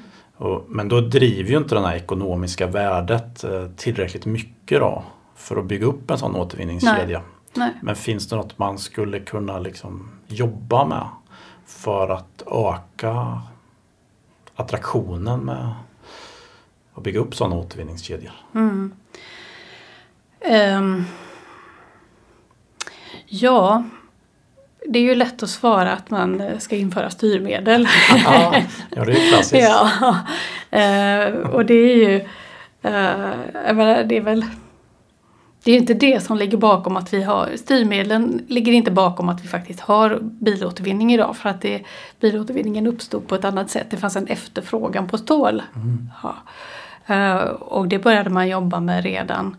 Men 0.67 0.89
då 0.89 1.01
driver 1.01 1.49
ju 1.51 1.57
inte 1.57 1.75
det 1.75 1.87
här 1.87 1.95
ekonomiska 1.95 2.67
värdet 2.67 3.43
eh, 3.43 3.67
tillräckligt 3.77 4.25
mycket 4.25 4.79
då 4.79 5.03
för 5.35 5.57
att 5.57 5.65
bygga 5.65 5.85
upp 5.85 6.11
en 6.11 6.17
sån 6.17 6.35
återvinningskedja. 6.35 7.19
Nej. 7.19 7.27
Nej. 7.53 7.73
Men 7.81 7.95
finns 7.95 8.29
det 8.29 8.35
något 8.35 8.57
man 8.57 8.77
skulle 8.77 9.19
kunna 9.19 9.59
liksom 9.59 10.09
jobba 10.27 10.85
med 10.85 11.07
för 11.65 12.09
att 12.09 12.43
öka 12.47 13.41
attraktionen 14.55 15.39
med 15.39 15.73
att 16.93 17.03
bygga 17.03 17.19
upp 17.19 17.35
sådana 17.35 17.55
återvinningskedjor? 17.55 18.31
Mm. 18.55 18.93
Um, 20.77 21.05
ja, 23.25 23.83
det 24.89 24.99
är 24.99 25.03
ju 25.03 25.15
lätt 25.15 25.43
att 25.43 25.49
svara 25.49 25.93
att 25.93 26.09
man 26.09 26.43
ska 26.59 26.75
införa 26.75 27.09
styrmedel. 27.09 27.87
ja, 28.25 28.55
det 28.89 28.99
är 28.99 29.05
ju 29.05 29.29
klassiskt. 29.29 29.53
ja, 29.69 30.17
uh, 30.71 31.49
och 31.49 31.65
det 31.65 31.73
är 31.73 31.95
ju, 31.95 32.15
uh, 32.19 34.07
det 34.07 34.17
är 34.17 34.21
väl 34.21 34.45
det 35.63 35.71
är 35.71 35.77
inte 35.77 35.93
det 35.93 36.23
som 36.23 36.37
ligger 36.37 36.57
bakom 36.57 36.97
att 36.97 37.13
vi 37.13 37.23
har, 37.23 37.49
styrmedlen 37.55 38.45
ligger 38.47 38.71
inte 38.71 38.91
bakom 38.91 39.29
att 39.29 39.43
vi 39.43 39.47
faktiskt 39.47 39.79
har 39.79 40.19
bilåtervinning 40.21 41.13
idag 41.13 41.37
för 41.37 41.49
att 41.49 41.61
det, 41.61 41.83
bilåtervinningen 42.19 42.87
uppstod 42.87 43.27
på 43.27 43.35
ett 43.35 43.45
annat 43.45 43.69
sätt. 43.69 43.87
Det 43.89 43.97
fanns 43.97 44.15
en 44.15 44.27
efterfrågan 44.27 45.07
på 45.07 45.17
stål. 45.17 45.61
Mm. 45.75 46.09
Ja. 46.23 46.35
Uh, 47.09 47.43
och 47.49 47.87
det 47.87 47.99
började 47.99 48.29
man 48.29 48.49
jobba 48.49 48.79
med 48.79 49.03
redan 49.03 49.55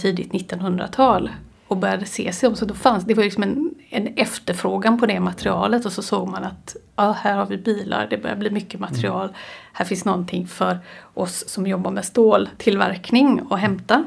tidigt 0.00 0.32
1900-tal 0.32 1.30
och 1.72 1.78
började 1.78 2.06
se 2.06 2.32
sig 2.32 2.48
om. 2.48 2.56
Så 2.56 2.64
då 2.64 2.74
fanns, 2.74 3.04
det 3.04 3.14
var 3.14 3.24
liksom 3.24 3.42
en, 3.42 3.74
en 3.90 4.06
efterfrågan 4.16 4.98
på 4.98 5.06
det 5.06 5.20
materialet 5.20 5.86
och 5.86 5.92
så 5.92 6.02
såg 6.02 6.28
man 6.28 6.44
att 6.44 6.76
ja, 6.96 7.12
här 7.12 7.36
har 7.36 7.46
vi 7.46 7.56
bilar, 7.56 8.06
det 8.10 8.18
börjar 8.18 8.36
bli 8.36 8.50
mycket 8.50 8.80
material. 8.80 9.24
Mm. 9.24 9.36
Här 9.72 9.84
finns 9.84 10.04
någonting 10.04 10.46
för 10.46 10.78
oss 11.14 11.48
som 11.48 11.66
jobbar 11.66 11.90
med 11.90 12.04
ståltillverkning 12.04 13.40
att 13.50 13.60
hämta. 13.60 14.04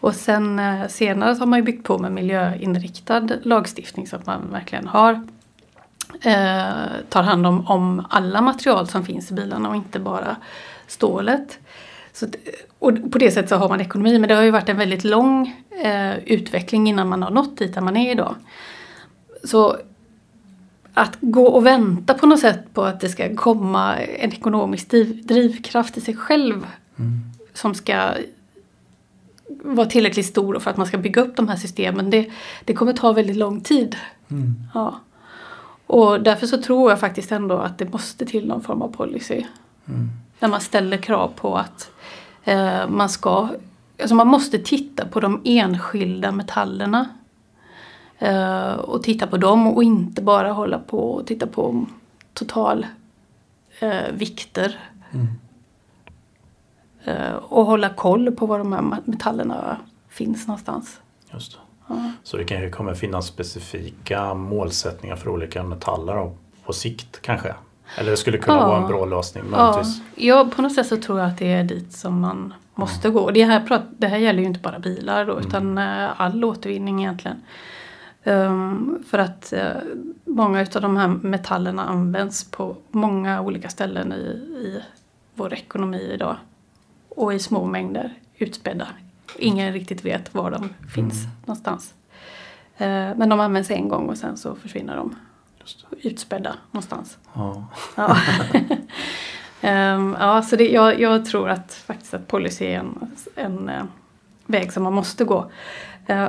Och 0.00 0.14
sen 0.14 0.58
eh, 0.58 0.88
senare 0.88 1.34
så 1.34 1.40
har 1.40 1.46
man 1.46 1.58
ju 1.58 1.64
byggt 1.64 1.86
på 1.86 1.98
med 1.98 2.12
miljöinriktad 2.12 3.28
lagstiftning 3.42 4.06
så 4.06 4.16
att 4.16 4.26
man 4.26 4.50
verkligen 4.50 4.88
har 4.88 5.12
eh, 6.20 6.72
tar 7.08 7.22
hand 7.22 7.46
om, 7.46 7.66
om 7.66 8.06
alla 8.10 8.40
material 8.40 8.88
som 8.88 9.04
finns 9.04 9.30
i 9.30 9.34
bilarna 9.34 9.68
och 9.68 9.76
inte 9.76 9.98
bara 9.98 10.36
stålet. 10.86 11.58
Så, 12.12 12.26
och 12.78 13.12
på 13.12 13.18
det 13.18 13.30
sättet 13.30 13.48
så 13.48 13.56
har 13.56 13.68
man 13.68 13.80
ekonomi 13.80 14.18
men 14.18 14.28
det 14.28 14.34
har 14.34 14.42
ju 14.42 14.50
varit 14.50 14.68
en 14.68 14.76
väldigt 14.76 15.04
lång 15.04 15.64
eh, 15.84 16.18
utveckling 16.18 16.88
innan 16.88 17.08
man 17.08 17.22
har 17.22 17.30
nått 17.30 17.58
dit 17.58 17.74
där 17.74 17.80
man 17.80 17.96
är 17.96 18.12
idag. 18.12 18.34
Så 19.44 19.76
att 20.94 21.16
gå 21.20 21.46
och 21.46 21.66
vänta 21.66 22.14
på 22.14 22.26
något 22.26 22.40
sätt 22.40 22.74
på 22.74 22.82
att 22.82 23.00
det 23.00 23.08
ska 23.08 23.36
komma 23.36 23.96
en 23.96 24.32
ekonomisk 24.32 24.90
driv, 24.90 25.26
drivkraft 25.26 25.96
i 25.96 26.00
sig 26.00 26.16
själv 26.16 26.66
mm. 26.98 27.20
som 27.54 27.74
ska 27.74 28.10
vara 29.48 29.86
tillräckligt 29.86 30.26
stor 30.26 30.58
för 30.58 30.70
att 30.70 30.76
man 30.76 30.86
ska 30.86 30.98
bygga 30.98 31.22
upp 31.22 31.36
de 31.36 31.48
här 31.48 31.56
systemen. 31.56 32.10
Det, 32.10 32.30
det 32.64 32.74
kommer 32.74 32.92
ta 32.92 33.12
väldigt 33.12 33.36
lång 33.36 33.60
tid. 33.60 33.96
Mm. 34.30 34.54
Ja. 34.74 35.00
Och 35.86 36.22
därför 36.22 36.46
så 36.46 36.62
tror 36.62 36.90
jag 36.90 37.00
faktiskt 37.00 37.32
ändå 37.32 37.58
att 37.58 37.78
det 37.78 37.92
måste 37.92 38.26
till 38.26 38.46
någon 38.46 38.62
form 38.62 38.82
av 38.82 38.88
policy. 38.88 39.44
Mm. 39.88 40.10
där 40.38 40.48
man 40.48 40.60
ställer 40.60 40.96
krav 40.96 41.32
på 41.36 41.56
att 41.56 41.90
man 42.88 43.08
ska 43.08 43.48
Alltså 44.02 44.14
man 44.14 44.26
måste 44.26 44.58
titta 44.58 45.06
på 45.06 45.20
de 45.20 45.40
enskilda 45.44 46.32
metallerna. 46.32 47.08
Eh, 48.18 48.72
och 48.72 49.02
titta 49.02 49.26
på 49.26 49.36
dem 49.36 49.66
och 49.66 49.84
inte 49.84 50.22
bara 50.22 50.52
hålla 50.52 50.78
på 50.78 51.12
och 51.12 51.26
titta 51.26 51.46
på 51.46 51.86
total 52.34 52.86
eh, 53.80 54.12
vikter. 54.12 54.78
Mm. 55.12 55.26
Eh, 57.04 57.34
och 57.34 57.66
hålla 57.66 57.88
koll 57.88 58.32
på 58.32 58.46
var 58.46 58.58
de 58.58 58.72
här 58.72 58.96
metallerna 59.04 59.76
finns 60.08 60.46
någonstans. 60.46 61.00
Just 61.32 61.52
det. 61.52 61.58
Ja. 61.88 62.12
Så 62.22 62.36
det 62.36 62.44
kanske 62.44 62.70
kommer 62.70 62.94
finnas 62.94 63.26
specifika 63.26 64.34
målsättningar 64.34 65.16
för 65.16 65.30
olika 65.30 65.62
metaller 65.62 66.32
på 66.64 66.72
sikt 66.72 67.22
kanske? 67.22 67.54
Eller 67.96 68.10
det 68.10 68.16
skulle 68.16 68.38
kunna 68.38 68.56
ja. 68.56 68.66
vara 68.66 68.82
en 68.82 68.88
bra 68.88 69.04
lösning 69.04 69.50
möjligtvis? 69.50 70.00
Ja. 70.14 70.36
ja, 70.36 70.50
på 70.56 70.62
något 70.62 70.74
sätt 70.74 70.86
så 70.86 70.96
tror 70.96 71.18
jag 71.18 71.28
att 71.28 71.38
det 71.38 71.52
är 71.52 71.64
dit 71.64 71.92
som 71.92 72.20
man 72.20 72.54
måste 72.74 73.08
mm. 73.08 73.22
gå. 73.22 73.30
Det 73.30 73.44
här, 73.44 73.82
det 73.98 74.06
här 74.06 74.18
gäller 74.18 74.40
ju 74.40 74.46
inte 74.46 74.60
bara 74.60 74.78
bilar 74.78 75.26
då, 75.26 75.32
mm. 75.32 75.46
utan 75.46 75.78
eh, 75.78 76.20
all 76.20 76.44
återvinning 76.44 77.00
egentligen. 77.00 77.36
Um, 78.24 79.04
för 79.08 79.18
att 79.18 79.52
uh, 79.56 79.82
många 80.24 80.60
av 80.60 80.82
de 80.82 80.96
här 80.96 81.08
metallerna 81.08 81.84
används 81.84 82.50
på 82.50 82.76
många 82.90 83.40
olika 83.40 83.68
ställen 83.68 84.12
i, 84.12 84.16
i 84.16 84.82
vår 85.34 85.54
ekonomi 85.54 86.10
idag. 86.14 86.36
Och 87.08 87.34
i 87.34 87.38
små 87.38 87.66
mängder, 87.66 88.14
utspädda. 88.38 88.86
Ingen 89.38 89.72
riktigt 89.72 90.04
vet 90.04 90.34
var 90.34 90.50
de 90.50 90.68
finns 90.94 91.24
mm. 91.24 91.36
någonstans. 91.40 91.94
Uh, 92.80 93.16
men 93.16 93.28
de 93.28 93.40
används 93.40 93.70
en 93.70 93.88
gång 93.88 94.08
och 94.08 94.18
sen 94.18 94.36
så 94.36 94.54
försvinner 94.54 94.96
de 94.96 95.16
utspädda 96.02 96.56
någonstans. 96.70 97.18
Ja. 97.34 97.66
ja. 97.94 98.16
um, 99.94 100.16
ja, 100.20 100.42
så 100.42 100.56
det, 100.56 100.68
jag, 100.68 101.00
jag, 101.00 101.24
tror 101.24 101.48
att 101.48 101.74
faktiskt 101.74 102.14
att 102.14 102.28
policy 102.28 102.64
är 102.64 102.78
en, 102.78 103.10
en 103.36 103.68
uh, 103.68 103.84
väg 104.46 104.72
som 104.72 104.82
man 104.82 104.92
måste 104.92 105.24
gå. 105.24 105.50
Uh, 106.10 106.28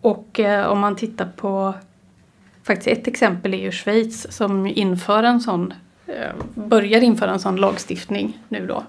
och 0.00 0.40
uh, 0.42 0.66
om 0.66 0.80
man 0.80 0.96
tittar 0.96 1.28
på 1.36 1.74
faktiskt 2.62 2.88
ett 2.98 3.06
exempel 3.06 3.54
är 3.54 3.58
ju 3.58 3.72
Schweiz 3.72 4.32
som 4.32 4.66
inför 4.66 5.22
en 5.22 5.40
sån 5.40 5.74
börjar 6.54 7.00
införa 7.00 7.30
en 7.30 7.40
sån 7.40 7.56
lagstiftning 7.56 8.38
nu 8.48 8.66
då. 8.66 8.84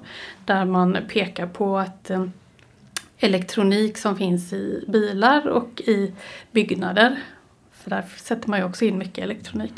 Där 0.45 0.65
man 0.65 0.97
pekar 1.09 1.47
på 1.47 1.77
att 1.77 2.11
elektronik 3.21 3.97
som 3.97 4.15
finns 4.15 4.53
i 4.53 4.85
bilar 4.87 5.47
och 5.47 5.81
i 5.81 6.13
byggnader 6.51 7.19
för 7.83 7.89
där 7.89 8.05
sätter 8.17 8.49
man 8.49 8.59
ju 8.59 8.65
också 8.65 8.85
in 8.85 8.97
mycket 8.97 9.23
elektronik, 9.23 9.73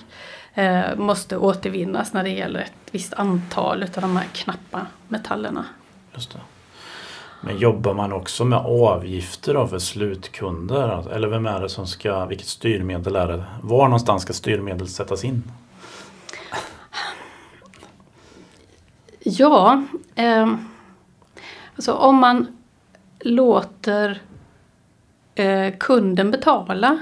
eh, 0.53 0.95
måste 0.95 1.37
återvinnas 1.37 2.13
när 2.13 2.23
det 2.23 2.29
gäller 2.29 2.59
ett 2.59 2.73
visst 2.91 3.13
antal 3.13 3.83
av 3.83 4.01
de 4.01 4.17
här 4.17 4.27
knappa 4.33 4.87
metallerna. 5.07 5.65
Just 6.13 6.33
det. 6.33 6.39
Men 7.41 7.57
jobbar 7.57 7.93
man 7.93 8.13
också 8.13 8.45
med 8.45 8.59
avgifter 8.59 9.53
då 9.53 9.67
för 9.67 9.79
slutkunder? 9.79 11.11
Eller 11.11 11.27
vem 11.27 11.45
är 11.45 11.61
det 11.61 11.69
som 11.69 11.87
ska, 11.87 12.25
vilket 12.25 12.47
styrmedel 12.47 13.15
är 13.15 13.27
det? 13.27 13.43
Var 13.61 13.83
någonstans 13.83 14.23
ska 14.23 14.33
styrmedel 14.33 14.87
sättas 14.87 15.23
in? 15.23 15.43
Ja, 19.19 19.83
eh, 20.15 20.55
alltså 21.75 21.93
om 21.93 22.15
man 22.15 22.57
låter 23.19 24.21
eh, 25.35 25.73
kunden 25.79 26.31
betala 26.31 27.01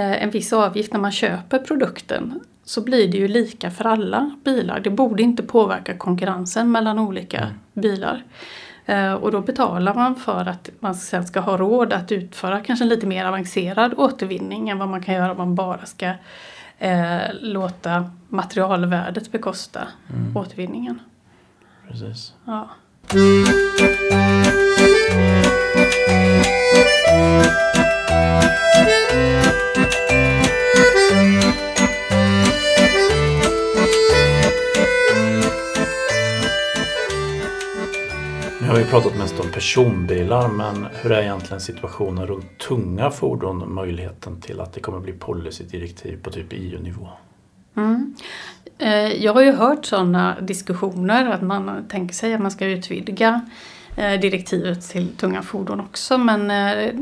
en 0.00 0.30
viss 0.30 0.52
avgift 0.52 0.92
när 0.92 1.00
man 1.00 1.12
köper 1.12 1.58
produkten 1.58 2.40
så 2.64 2.80
blir 2.80 3.08
det 3.08 3.18
ju 3.18 3.28
lika 3.28 3.70
för 3.70 3.84
alla 3.84 4.30
bilar. 4.44 4.80
Det 4.80 4.90
borde 4.90 5.22
inte 5.22 5.42
påverka 5.42 5.96
konkurrensen 5.96 6.72
mellan 6.72 6.98
olika 6.98 7.38
mm. 7.38 7.54
bilar. 7.72 8.24
Eh, 8.86 9.14
och 9.14 9.32
då 9.32 9.40
betalar 9.40 9.94
man 9.94 10.16
för 10.16 10.46
att 10.46 10.70
man 10.80 10.94
sen 10.94 11.26
ska 11.26 11.40
ha 11.40 11.56
råd 11.56 11.92
att 11.92 12.12
utföra 12.12 12.60
kanske 12.60 12.84
lite 12.84 13.06
mer 13.06 13.24
avancerad 13.24 13.94
återvinning 13.96 14.68
än 14.68 14.78
vad 14.78 14.88
man 14.88 15.02
kan 15.02 15.14
göra 15.14 15.30
om 15.30 15.36
man 15.36 15.54
bara 15.54 15.86
ska 15.86 16.12
eh, 16.78 17.20
låta 17.40 18.10
materialvärdet 18.28 19.32
bekosta 19.32 19.80
mm. 20.10 20.36
återvinningen. 20.36 20.98
Precis. 21.88 22.32
Ja. 22.44 22.68
Pratat 38.94 39.18
mest 39.18 39.40
om 39.40 39.50
personbilar 39.50 40.48
men 40.48 40.86
hur 41.02 41.12
är 41.12 41.22
egentligen 41.22 41.60
situationen 41.60 42.26
runt 42.26 42.58
tunga 42.58 43.10
fordon 43.10 43.62
och 43.62 43.68
möjligheten 43.68 44.40
till 44.40 44.60
att 44.60 44.72
det 44.72 44.80
kommer 44.80 45.00
bli 45.00 45.12
policydirektiv 45.12 46.22
på 46.22 46.30
typ 46.30 46.46
EU-nivå? 46.50 47.08
Mm. 47.76 48.14
Eh, 48.78 49.24
jag 49.24 49.34
har 49.34 49.42
ju 49.42 49.52
hört 49.52 49.84
sådana 49.84 50.40
diskussioner 50.40 51.30
att 51.30 51.42
man 51.42 51.84
tänker 51.88 52.14
sig 52.14 52.34
att 52.34 52.40
man 52.40 52.50
ska 52.50 52.66
utvidga 52.66 53.40
eh, 53.96 54.20
direktivet 54.20 54.88
till 54.88 55.08
tunga 55.08 55.42
fordon 55.42 55.80
också 55.80 56.18
men 56.18 56.50
eh, 56.50 56.94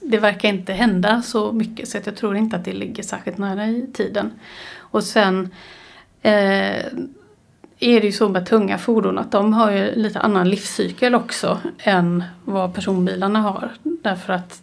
det 0.00 0.18
verkar 0.18 0.48
inte 0.48 0.72
hända 0.72 1.22
så 1.22 1.52
mycket 1.52 1.88
så 1.88 1.98
jag 2.04 2.16
tror 2.16 2.36
inte 2.36 2.56
att 2.56 2.64
det 2.64 2.72
ligger 2.72 3.02
särskilt 3.02 3.38
nära 3.38 3.66
i 3.66 3.86
tiden. 3.92 4.32
Och 4.78 5.04
sen 5.04 5.50
är 7.80 8.00
det 8.00 8.06
ju 8.06 8.12
så 8.12 8.28
med 8.28 8.46
tunga 8.46 8.78
fordon 8.78 9.18
att 9.18 9.32
de 9.32 9.52
har 9.52 9.70
ju 9.70 9.94
lite 9.94 10.20
annan 10.20 10.50
livscykel 10.50 11.14
också 11.14 11.60
än 11.78 12.24
vad 12.44 12.74
personbilarna 12.74 13.40
har. 13.40 13.70
Därför 13.82 14.32
att 14.32 14.62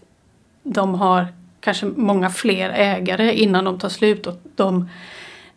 de 0.63 0.95
har 0.95 1.27
kanske 1.59 1.85
många 1.85 2.29
fler 2.29 2.69
ägare 2.69 3.33
innan 3.33 3.65
de 3.65 3.79
tar 3.79 3.89
slut 3.89 4.27
och 4.27 4.41
de 4.55 4.89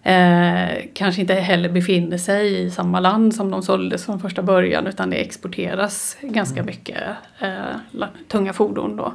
eh, 0.02 0.68
kanske 0.94 1.20
inte 1.20 1.34
heller 1.34 1.68
befinner 1.68 2.18
sig 2.18 2.62
i 2.62 2.70
samma 2.70 3.00
land 3.00 3.34
som 3.34 3.50
de 3.50 3.62
såldes 3.62 4.04
från 4.04 4.20
första 4.20 4.42
början 4.42 4.86
utan 4.86 5.10
det 5.10 5.16
exporteras 5.16 6.16
ganska 6.20 6.60
mm. 6.60 6.66
mycket 6.66 7.02
eh, 7.38 8.06
tunga 8.28 8.52
fordon 8.52 8.96
då. 8.96 9.12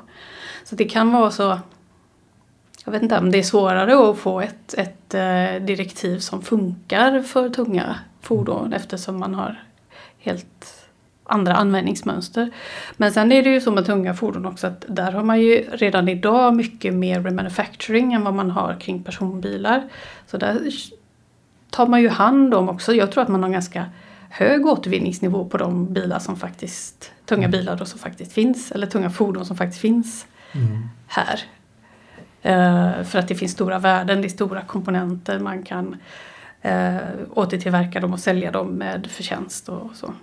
Så 0.63 0.75
det 0.75 0.85
kan 0.85 1.11
vara 1.11 1.31
så 1.31 1.59
jag 2.85 2.91
vet 2.91 3.01
inte 3.01 3.17
om 3.17 3.31
det 3.31 3.37
är 3.37 3.43
svårare 3.43 4.11
att 4.11 4.17
få 4.17 4.41
ett, 4.41 4.73
ett 4.73 5.13
eh, 5.13 5.65
direktiv 5.65 6.19
som 6.19 6.41
funkar 6.41 7.21
för 7.21 7.49
tunga 7.49 7.95
fordon 8.21 8.73
eftersom 8.73 9.19
man 9.19 9.33
har 9.33 9.63
helt 10.19 10.81
andra 11.23 11.55
användningsmönster. 11.55 12.51
Men 12.97 13.11
sen 13.11 13.31
är 13.31 13.43
det 13.43 13.49
ju 13.49 13.61
så 13.61 13.71
med 13.71 13.85
tunga 13.85 14.13
fordon 14.13 14.45
också 14.45 14.67
att 14.67 14.85
där 14.87 15.11
har 15.11 15.23
man 15.23 15.41
ju 15.41 15.65
redan 15.71 16.09
idag 16.09 16.55
mycket 16.55 16.93
mer 16.93 17.21
remanufacturing 17.21 18.13
än 18.13 18.23
vad 18.23 18.33
man 18.33 18.51
har 18.51 18.79
kring 18.79 19.03
personbilar. 19.03 19.89
Så 20.27 20.37
där 20.37 20.59
tar 21.69 21.87
man 21.87 22.01
ju 22.01 22.09
hand 22.09 22.53
om 22.53 22.69
också. 22.69 22.93
Jag 22.93 23.11
tror 23.11 23.23
att 23.23 23.29
man 23.29 23.43
har 23.43 23.49
ganska 23.49 23.85
hög 24.29 24.65
återvinningsnivå 24.65 25.45
på 25.45 25.57
de 25.57 25.93
bilar 25.93 26.19
som 26.19 26.35
faktiskt, 26.35 27.11
tunga 27.25 27.47
mm. 27.47 27.51
bilar 27.51 27.75
då 27.75 27.85
som 27.85 27.99
faktiskt 27.99 28.33
finns, 28.33 28.71
eller 28.71 28.87
tunga 28.87 29.09
fordon 29.09 29.45
som 29.45 29.57
faktiskt 29.57 29.81
finns 29.81 30.25
mm. 30.51 30.89
här. 31.07 31.39
Uh, 32.45 33.03
för 33.03 33.19
att 33.19 33.27
det 33.27 33.35
finns 33.35 33.51
stora 33.51 33.79
värden, 33.79 34.21
det 34.21 34.27
är 34.27 34.29
stora 34.29 34.61
komponenter, 34.61 35.39
man 35.39 35.63
kan 35.63 35.97
eh, 36.61 36.95
återtillverka 37.33 37.99
dem 37.99 38.13
och 38.13 38.19
sälja 38.19 38.51
dem 38.51 38.67
med 38.67 39.07
förtjänst 39.11 39.69
och 39.69 39.89
så. 39.93 40.13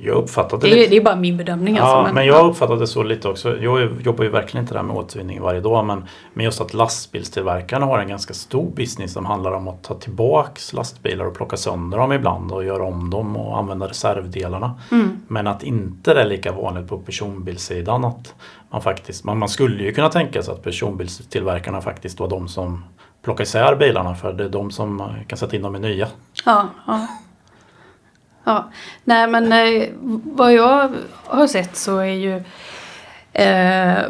Jag 0.00 0.16
uppfattade 0.16 0.66
det, 0.66 0.72
är, 0.72 0.76
lite... 0.76 0.90
det 0.90 0.96
är 0.96 1.04
bara 1.04 1.16
min 1.16 1.36
bedömning. 1.36 1.76
Ja, 1.76 1.82
alltså, 1.82 2.02
men, 2.02 2.14
men 2.14 2.26
jag 2.26 2.50
uppfattade 2.50 2.86
så 2.86 3.02
lite 3.02 3.28
också. 3.28 3.56
Jag 3.58 4.02
jobbar 4.02 4.24
ju 4.24 4.30
verkligen 4.30 4.64
inte 4.64 4.74
där 4.74 4.82
med 4.82 4.96
återvinning 4.96 5.42
varje 5.42 5.60
dag 5.60 5.86
men, 5.86 6.04
men 6.32 6.44
just 6.44 6.60
att 6.60 6.74
lastbilstillverkarna 6.74 7.86
har 7.86 7.98
en 7.98 8.08
ganska 8.08 8.34
stor 8.34 8.70
business 8.70 9.12
som 9.12 9.26
handlar 9.26 9.52
om 9.52 9.68
att 9.68 9.82
ta 9.82 9.94
tillbaks 9.94 10.72
lastbilar 10.72 11.24
och 11.24 11.34
plocka 11.34 11.56
sönder 11.56 11.98
dem 11.98 12.12
ibland 12.12 12.52
och 12.52 12.64
göra 12.64 12.84
om 12.84 13.10
dem 13.10 13.36
och 13.36 13.58
använda 13.58 13.88
reservdelarna. 13.88 14.80
Mm. 14.92 15.20
Men 15.28 15.46
att 15.46 15.62
inte 15.62 16.14
det 16.14 16.20
är 16.20 16.26
lika 16.26 16.52
vanligt 16.52 16.88
på 16.88 16.98
personbilssidan. 16.98 18.04
Att 18.04 18.34
man, 18.70 18.82
faktiskt, 18.82 19.24
man, 19.24 19.38
man 19.38 19.48
skulle 19.48 19.84
ju 19.84 19.92
kunna 19.92 20.08
tänka 20.08 20.42
sig 20.42 20.54
att 20.54 20.62
personbilstillverkarna 20.62 21.80
faktiskt 21.80 22.20
var 22.20 22.28
de 22.28 22.48
som 22.48 22.84
plocka 23.26 23.42
isär 23.42 23.74
bilarna 23.74 24.14
för 24.14 24.32
det 24.32 24.44
är 24.44 24.48
de 24.48 24.70
som 24.70 25.12
kan 25.26 25.38
sätta 25.38 25.56
in 25.56 25.62
dem 25.62 25.76
i 25.76 25.78
nya. 25.78 26.08
Ja, 26.44 26.68
ja. 26.86 27.06
ja. 28.44 28.70
Nej 29.04 29.28
men 29.28 29.52
eh, 29.52 29.88
vad 30.24 30.52
jag 30.52 30.92
har 31.24 31.46
sett 31.46 31.76
så 31.76 31.98
är 31.98 32.04
ju 32.04 32.42
eh, 33.32 34.04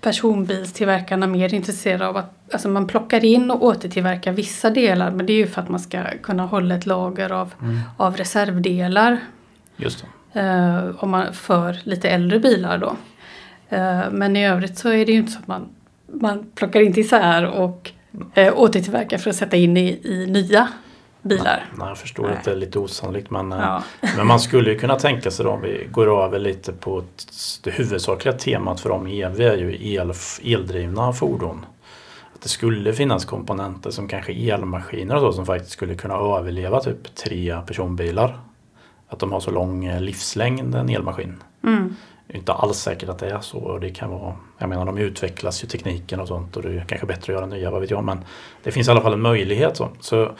personbilstillverkarna 0.00 1.26
mer 1.26 1.54
intresserade 1.54 2.06
av 2.06 2.16
att 2.16 2.34
alltså 2.52 2.68
man 2.68 2.86
plockar 2.86 3.24
in 3.24 3.50
och 3.50 3.64
återtillverkar 3.64 4.32
vissa 4.32 4.70
delar 4.70 5.10
men 5.10 5.26
det 5.26 5.32
är 5.32 5.36
ju 5.36 5.46
för 5.46 5.62
att 5.62 5.68
man 5.68 5.80
ska 5.80 6.02
kunna 6.22 6.46
hålla 6.46 6.74
ett 6.74 6.86
lager 6.86 7.32
av, 7.32 7.54
mm. 7.60 7.80
av 7.96 8.16
reservdelar. 8.16 9.20
Just 9.76 10.04
eh, 10.32 10.78
om 10.98 11.10
man, 11.10 11.32
för 11.32 11.76
lite 11.82 12.08
äldre 12.08 12.38
bilar 12.38 12.78
då. 12.78 12.96
Eh, 13.68 14.10
men 14.10 14.36
i 14.36 14.46
övrigt 14.46 14.78
så 14.78 14.88
är 14.88 15.06
det 15.06 15.12
ju 15.12 15.18
inte 15.18 15.32
så 15.32 15.38
att 15.38 15.46
man, 15.46 15.68
man 16.06 16.46
plockar 16.54 16.80
inte 16.80 17.00
isär 17.00 17.44
och 17.46 17.92
eh, 18.34 18.58
återtillverka 18.58 19.18
för 19.18 19.30
att 19.30 19.36
sätta 19.36 19.56
in 19.56 19.76
i, 19.76 20.00
i 20.04 20.26
nya 20.26 20.68
bilar. 21.22 21.64
Nej, 21.74 21.88
jag 21.88 21.98
förstår 21.98 22.26
Nej. 22.26 22.36
att 22.36 22.44
det 22.44 22.50
är 22.50 22.56
lite 22.56 22.78
osannolikt 22.78 23.30
men, 23.30 23.52
eh, 23.52 23.58
ja. 23.58 23.82
men 24.16 24.26
man 24.26 24.40
skulle 24.40 24.70
ju 24.70 24.78
kunna 24.78 24.98
tänka 24.98 25.30
sig 25.30 25.44
då 25.44 25.50
om 25.50 25.62
vi 25.62 25.88
går 25.90 26.24
över 26.24 26.38
lite 26.38 26.72
på 26.72 27.04
det 27.62 27.70
huvudsakliga 27.70 28.34
temat 28.34 28.80
för 28.80 28.88
dem 28.88 29.06
EV 29.06 29.40
är 29.40 29.56
ju 29.56 29.94
el, 29.94 30.12
eldrivna 30.44 31.12
fordon. 31.12 31.66
Att 32.34 32.42
det 32.42 32.48
skulle 32.48 32.92
finnas 32.92 33.24
komponenter 33.24 33.90
som 33.90 34.08
kanske 34.08 34.32
elmaskiner 34.32 35.14
och 35.14 35.20
så 35.20 35.32
som 35.32 35.46
faktiskt 35.46 35.72
skulle 35.72 35.94
kunna 35.94 36.14
överleva 36.14 36.80
typ 36.80 37.14
tre 37.14 37.56
personbilar. 37.66 38.38
Att 39.08 39.18
de 39.18 39.32
har 39.32 39.40
så 39.40 39.50
lång 39.50 39.84
eh, 39.84 40.00
livslängd 40.00 40.74
en 40.74 40.88
elmaskin. 40.88 41.42
Mm. 41.64 41.96
Det 42.32 42.36
är 42.36 42.38
inte 42.38 42.52
alls 42.52 42.78
säkert 42.78 43.08
att 43.08 43.18
det 43.18 43.30
är 43.30 43.40
så. 43.40 43.78
Det 43.78 43.90
kan 43.90 44.10
vara, 44.10 44.34
jag 44.58 44.68
menar 44.68 44.84
de 44.84 44.98
utvecklas 44.98 45.64
ju 45.64 45.68
tekniken 45.68 46.20
och 46.20 46.28
sånt 46.28 46.56
och 46.56 46.62
det 46.62 46.68
är 46.68 46.84
kanske 46.84 47.06
bättre 47.06 47.32
att 47.32 47.38
göra 47.38 47.46
nya, 47.46 47.70
vad 47.70 47.80
vet 47.80 47.90
jag. 47.90 48.04
Men 48.04 48.24
det 48.62 48.70
finns 48.70 48.88
i 48.88 48.90
alla 48.90 49.00
fall 49.00 49.12
en 49.12 49.20
möjlighet. 49.20 49.76
Så. 49.76 49.88
Så, 50.00 50.30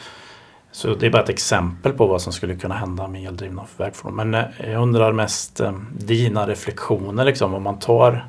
så 0.71 0.95
det 0.95 1.05
är 1.05 1.09
bara 1.09 1.23
ett 1.23 1.29
exempel 1.29 1.93
på 1.93 2.07
vad 2.07 2.21
som 2.21 2.33
skulle 2.33 2.55
kunna 2.55 2.75
hända 2.75 3.07
med 3.07 3.27
eldrivna 3.27 3.65
vägfordon. 3.77 4.15
Men 4.15 4.33
eh, 4.33 4.71
jag 4.71 4.81
undrar 4.81 5.11
mest 5.11 5.59
eh, 5.59 5.71
dina 5.97 6.47
reflektioner 6.47 7.25
liksom 7.25 7.53
om 7.53 7.63
man 7.63 7.79
tar 7.79 8.25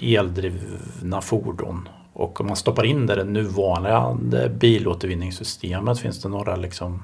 eldrivna 0.00 1.20
fordon 1.20 1.88
och 2.12 2.40
om 2.40 2.46
man 2.46 2.56
stoppar 2.56 2.84
in 2.84 3.06
det, 3.06 3.14
det 3.14 3.24
nuvarande 3.24 4.48
bilåtervinningssystemet. 4.48 5.98
Finns 5.98 6.22
det 6.22 6.28
några 6.28 6.56
liksom 6.56 7.02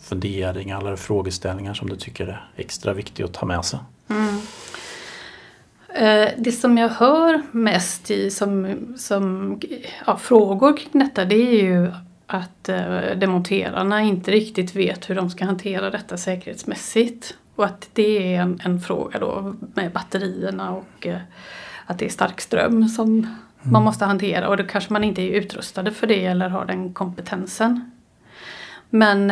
funderingar 0.00 0.80
eller 0.80 0.96
frågeställningar 0.96 1.74
som 1.74 1.88
du 1.88 1.96
tycker 1.96 2.26
är 2.26 2.48
extra 2.56 2.92
viktiga 2.92 3.26
att 3.26 3.34
ta 3.34 3.46
med 3.46 3.64
sig? 3.64 3.78
Mm. 4.08 4.40
Eh, 5.98 6.28
det 6.36 6.52
som 6.52 6.78
jag 6.78 6.88
hör 6.88 7.42
mest 7.50 8.10
i 8.10 8.30
som, 8.30 8.76
som 8.96 9.58
ja, 10.06 10.16
frågor 10.16 10.76
kring 10.76 11.02
detta 11.02 11.24
det 11.24 11.34
är 11.34 11.62
ju 11.62 11.92
att 12.26 12.68
eh, 12.68 13.00
demonterarna 13.16 14.02
inte 14.02 14.30
riktigt 14.30 14.76
vet 14.76 15.10
hur 15.10 15.14
de 15.14 15.30
ska 15.30 15.44
hantera 15.44 15.90
detta 15.90 16.16
säkerhetsmässigt. 16.16 17.34
Och 17.54 17.64
att 17.64 17.88
det 17.92 18.34
är 18.34 18.40
en, 18.40 18.60
en 18.64 18.80
fråga 18.80 19.18
då 19.18 19.54
med 19.74 19.92
batterierna 19.92 20.70
och 20.70 21.06
eh, 21.06 21.18
att 21.86 21.98
det 21.98 22.04
är 22.04 22.10
stark 22.10 22.40
ström 22.40 22.88
som 22.88 23.08
mm. 23.08 23.34
man 23.62 23.84
måste 23.84 24.04
hantera 24.04 24.48
och 24.48 24.56
då 24.56 24.64
kanske 24.64 24.92
man 24.92 25.04
inte 25.04 25.22
är 25.22 25.30
utrustade 25.30 25.90
för 25.90 26.06
det 26.06 26.24
eller 26.24 26.48
har 26.48 26.64
den 26.64 26.94
kompetensen. 26.94 27.90
Men 28.90 29.30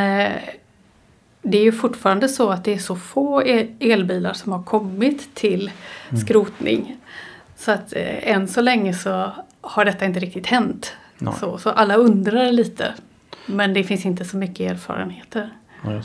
det 1.50 1.58
är 1.58 1.62
ju 1.62 1.72
fortfarande 1.72 2.28
så 2.28 2.50
att 2.50 2.64
det 2.64 2.74
är 2.74 2.78
så 2.78 2.96
få 2.96 3.40
elbilar 3.80 4.32
som 4.32 4.52
har 4.52 4.62
kommit 4.62 5.34
till 5.34 5.70
mm. 6.08 6.20
skrotning. 6.20 6.96
Så 7.56 7.70
att 7.70 7.92
eh, 7.92 8.28
än 8.30 8.48
så 8.48 8.60
länge 8.60 8.94
så 8.94 9.30
har 9.60 9.84
detta 9.84 10.04
inte 10.04 10.20
riktigt 10.20 10.46
hänt. 10.46 10.92
Så, 11.40 11.58
så 11.58 11.70
alla 11.70 11.96
undrar 11.96 12.52
lite. 12.52 12.94
Men 13.46 13.74
det 13.74 13.84
finns 13.84 14.06
inte 14.06 14.24
så 14.24 14.36
mycket 14.36 14.70
erfarenheter. 14.72 15.50
Ja. 15.84 16.02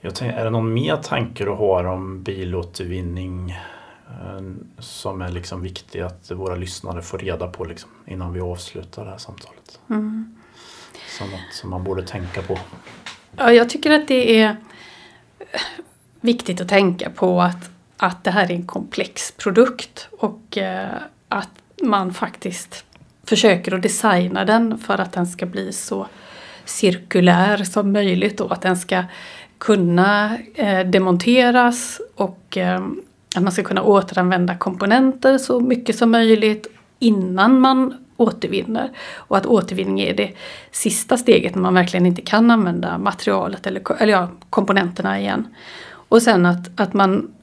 Jag 0.00 0.14
tänkte, 0.14 0.40
är 0.40 0.44
det 0.44 0.50
någon 0.50 0.74
mer 0.74 0.96
tanke 0.96 1.44
du 1.44 1.50
har 1.50 1.84
om 1.84 2.22
bilåtervinning 2.22 3.50
eh, 3.50 4.40
som 4.78 5.22
är 5.22 5.28
liksom 5.28 5.62
viktig 5.62 6.00
att 6.00 6.30
våra 6.30 6.56
lyssnare 6.56 7.02
får 7.02 7.18
reda 7.18 7.46
på 7.46 7.64
liksom, 7.64 7.90
innan 8.06 8.32
vi 8.32 8.40
avslutar 8.40 9.04
det 9.04 9.10
här 9.10 9.18
samtalet? 9.18 9.80
Mm. 9.90 10.36
Som 11.18 11.30
något 11.30 11.54
som 11.54 11.70
man 11.70 11.84
borde 11.84 12.02
tänka 12.02 12.42
på? 12.42 12.58
Ja, 13.36 13.52
jag 13.52 13.70
tycker 13.70 13.90
att 13.90 14.08
det 14.08 14.40
är 14.40 14.56
viktigt 16.20 16.60
att 16.60 16.68
tänka 16.68 17.10
på 17.10 17.42
att, 17.42 17.70
att 17.96 18.24
det 18.24 18.30
här 18.30 18.44
är 18.44 18.54
en 18.54 18.66
komplex 18.66 19.32
produkt 19.32 20.08
och 20.18 20.58
eh, 20.58 20.88
att 21.28 21.50
man 21.82 22.14
faktiskt 22.14 22.84
försöker 23.24 23.74
att 23.74 23.82
designa 23.82 24.44
den 24.44 24.78
för 24.78 24.98
att 24.98 25.12
den 25.12 25.26
ska 25.26 25.46
bli 25.46 25.72
så 25.72 26.06
cirkulär 26.64 27.64
som 27.64 27.92
möjligt 27.92 28.40
och 28.40 28.52
att 28.52 28.62
den 28.62 28.76
ska 28.76 29.04
kunna 29.58 30.38
eh, 30.54 30.80
demonteras 30.80 32.00
och 32.14 32.56
eh, 32.56 32.82
att 33.36 33.42
man 33.42 33.52
ska 33.52 33.62
kunna 33.62 33.82
återanvända 33.82 34.56
komponenter 34.56 35.38
så 35.38 35.60
mycket 35.60 35.98
som 35.98 36.10
möjligt 36.10 36.66
innan 36.98 37.60
man 37.60 37.94
återvinner. 38.20 38.90
Och 39.14 39.36
att 39.36 39.46
återvinning 39.46 40.00
är 40.00 40.14
det 40.14 40.32
sista 40.70 41.16
steget 41.16 41.54
när 41.54 41.62
man 41.62 41.74
verkligen 41.74 42.06
inte 42.06 42.22
kan 42.22 42.50
använda 42.50 42.98
materialet 42.98 43.66
eller, 43.66 44.02
eller 44.02 44.12
ja, 44.12 44.28
komponenterna 44.50 45.20
igen. 45.20 45.54
Och 46.08 46.22
sen 46.22 46.46
att, 46.46 46.80
att 46.80 46.94
man 46.94 47.34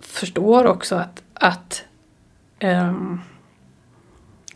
förstår 0.00 0.66
också 0.66 0.94
att, 0.94 1.22
att 1.34 1.84
um, 2.62 3.20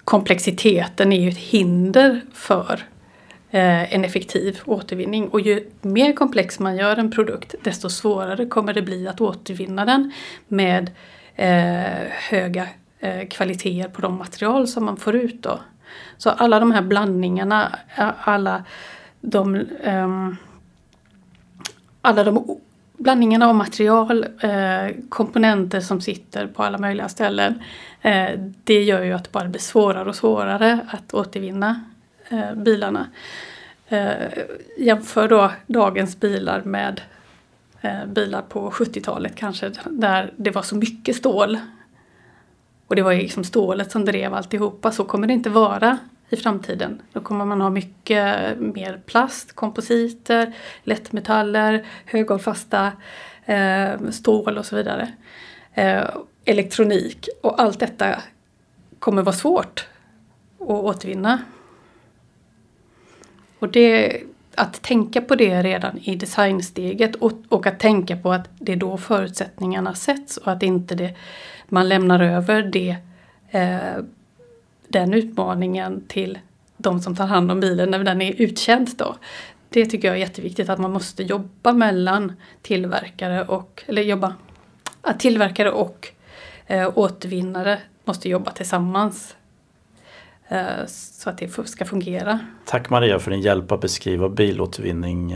komplexiteten 0.05 1.13
är 1.13 1.21
ju 1.21 1.29
ett 1.29 1.39
hinder 1.39 2.21
för 2.35 2.73
eh, 3.51 3.95
en 3.95 4.05
effektiv 4.05 4.61
återvinning. 4.65 5.29
Och 5.29 5.41
ju 5.41 5.71
mer 5.81 6.13
komplex 6.13 6.59
man 6.59 6.77
gör 6.77 6.97
en 6.97 7.11
produkt 7.11 7.55
desto 7.63 7.89
svårare 7.91 8.47
kommer 8.47 8.73
det 8.73 8.83
bli 8.83 9.09
att 9.09 9.21
återvinna 9.21 9.85
den 9.85 10.13
med 10.49 10.91
eh, 11.37 12.11
höga 12.11 12.69
Eh, 13.01 13.29
kvaliteter 13.29 13.89
på 13.89 14.03
de 14.03 14.19
material 14.19 14.69
som 14.69 14.85
man 14.85 14.97
får 14.97 15.17
ut. 15.17 15.43
Då. 15.43 15.59
Så 16.17 16.31
alla 16.31 16.61
de 16.61 16.73
här 16.73 16.83
blandningarna, 16.83 17.79
eh, 17.97 18.11
alla 18.21 18.65
de, 19.21 19.67
um, 19.85 20.37
alla 22.03 22.25
de 22.25 22.59
blandningarna 22.99 23.49
av 23.49 23.55
material, 23.55 24.27
eh, 24.41 24.97
komponenter 25.09 25.81
som 25.81 26.01
sitter 26.01 26.47
på 26.47 26.63
alla 26.63 26.79
möjliga 26.79 27.09
ställen. 27.09 27.63
Eh, 28.03 28.31
det 28.65 28.83
gör 28.83 29.03
ju 29.03 29.13
att 29.13 29.25
det 29.25 29.33
bara 29.33 29.49
blir 29.49 29.61
svårare 29.61 30.09
och 30.09 30.17
svårare 30.17 30.79
att 30.89 31.15
återvinna 31.15 31.85
eh, 32.29 32.55
bilarna. 32.55 33.07
Eh, 33.89 34.13
jämför 34.79 35.29
då 35.29 35.53
dagens 35.67 36.21
bilar 36.21 36.63
med 36.63 37.01
bilar 38.07 38.43
på 38.43 38.71
70-talet 38.71 39.37
kanske 39.37 39.71
där 39.85 40.33
det 40.37 40.51
var 40.51 40.63
så 40.63 40.77
mycket 40.77 41.17
stål 41.17 41.59
och 42.89 42.97
det 42.97 43.03
var 43.03 43.13
ju 43.13 43.19
liksom 43.19 43.45
stålet 43.45 43.91
som 43.91 44.05
drev 44.05 44.35
alltihopa. 44.35 44.93
Så 44.93 45.05
kommer 45.05 45.27
det 45.27 45.33
inte 45.33 45.51
vara 45.51 45.99
i 46.29 46.37
framtiden. 46.37 47.03
Då 47.13 47.21
kommer 47.21 47.45
man 47.45 47.61
ha 47.61 47.71
mycket 47.71 48.59
mer 48.59 49.01
plast, 49.07 49.53
kompositer, 49.53 50.55
lättmetaller, 50.83 51.87
höghållfasta 52.05 52.93
eh, 53.45 54.11
stål 54.11 54.59
och 54.59 54.67
så 54.67 54.77
vidare. 54.77 55.13
Eh, 55.75 56.05
elektronik 56.45 57.29
och 57.43 57.63
allt 57.63 57.81
detta 57.81 58.23
kommer 58.99 59.23
vara 59.23 59.37
svårt 59.37 59.87
att 60.61 60.69
återvinna. 60.69 61.39
Och 63.59 63.69
det, 63.69 64.21
att 64.59 64.83
tänka 64.83 65.21
på 65.21 65.35
det 65.35 65.63
redan 65.63 65.99
i 65.99 66.17
designsteget 66.17 67.15
och, 67.15 67.33
och 67.49 67.67
att 67.67 67.81
tänka 67.81 68.17
på 68.17 68.33
att 68.33 68.49
det 68.59 68.73
är 68.73 68.77
då 68.77 68.97
förutsättningarna 68.97 69.95
sätts 69.95 70.37
och 70.37 70.53
att 70.53 70.63
inte 70.63 70.95
det 70.95 71.15
man 71.69 71.89
lämnar 71.89 72.21
över 72.21 72.63
det, 72.63 72.97
eh, 73.51 74.03
den 74.89 75.15
utmaningen 75.15 76.05
till 76.09 76.39
de 76.77 77.01
som 77.01 77.17
tar 77.17 77.27
hand 77.27 77.51
om 77.51 77.61
bilen 77.61 77.91
när 77.91 78.05
den 78.05 78.23
är 78.23 78.43
uttjänt 78.43 78.99
då. 78.99 79.17
Det 79.69 79.87
tycker 79.87 80.09
jag 80.09 80.17
är 80.17 80.21
jätteviktigt 80.21 80.69
att 80.69 80.79
man 80.79 80.93
måste 80.93 81.23
jobba 81.23 81.73
mellan 81.73 82.33
tillverkare 82.63 83.45
och, 83.45 83.85
eller 83.87 84.03
jobba, 84.03 84.35
att 85.01 85.21
tillverkare 85.21 85.71
och 85.71 86.09
eh, 86.67 86.93
återvinnare 86.95 87.79
måste 88.05 88.29
jobba 88.29 88.51
tillsammans 88.51 89.37
Eh, 90.49 90.87
så 90.87 91.31
att 91.31 91.39
det 91.39 91.69
ska 91.69 91.85
fungera. 91.85 92.39
Tack 92.65 92.91
Maria 92.91 93.19
för 93.19 93.31
din 93.31 93.41
hjälp 93.41 93.73
att 93.73 93.81
beskriva 93.81 94.29
bilåtervinning 94.29 95.35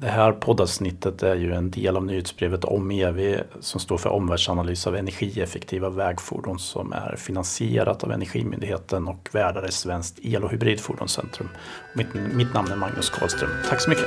det 0.00 0.08
här 0.08 0.32
poddavsnittet 0.32 1.22
är 1.22 1.34
ju 1.34 1.54
en 1.54 1.70
del 1.70 1.96
av 1.96 2.06
nyhetsbrevet 2.06 2.64
om 2.64 2.90
EV 2.90 3.42
som 3.60 3.80
står 3.80 3.98
för 3.98 4.10
omvärldsanalys 4.10 4.86
av 4.86 4.96
energieffektiva 4.96 5.90
vägfordon 5.90 6.58
som 6.58 6.92
är 6.92 7.16
finansierat 7.16 8.04
av 8.04 8.12
Energimyndigheten 8.12 9.08
och 9.08 9.28
värdar 9.32 9.62
är 9.62 9.70
Svenskt 9.70 10.18
el 10.22 10.44
och 10.44 10.50
hybridfordonscentrum. 10.50 11.48
Mitt, 11.94 12.14
mitt 12.14 12.54
namn 12.54 12.72
är 12.72 12.76
Magnus 12.76 13.10
Karlström. 13.10 13.50
Tack 13.68 13.80
så 13.80 13.90
mycket! 13.90 14.06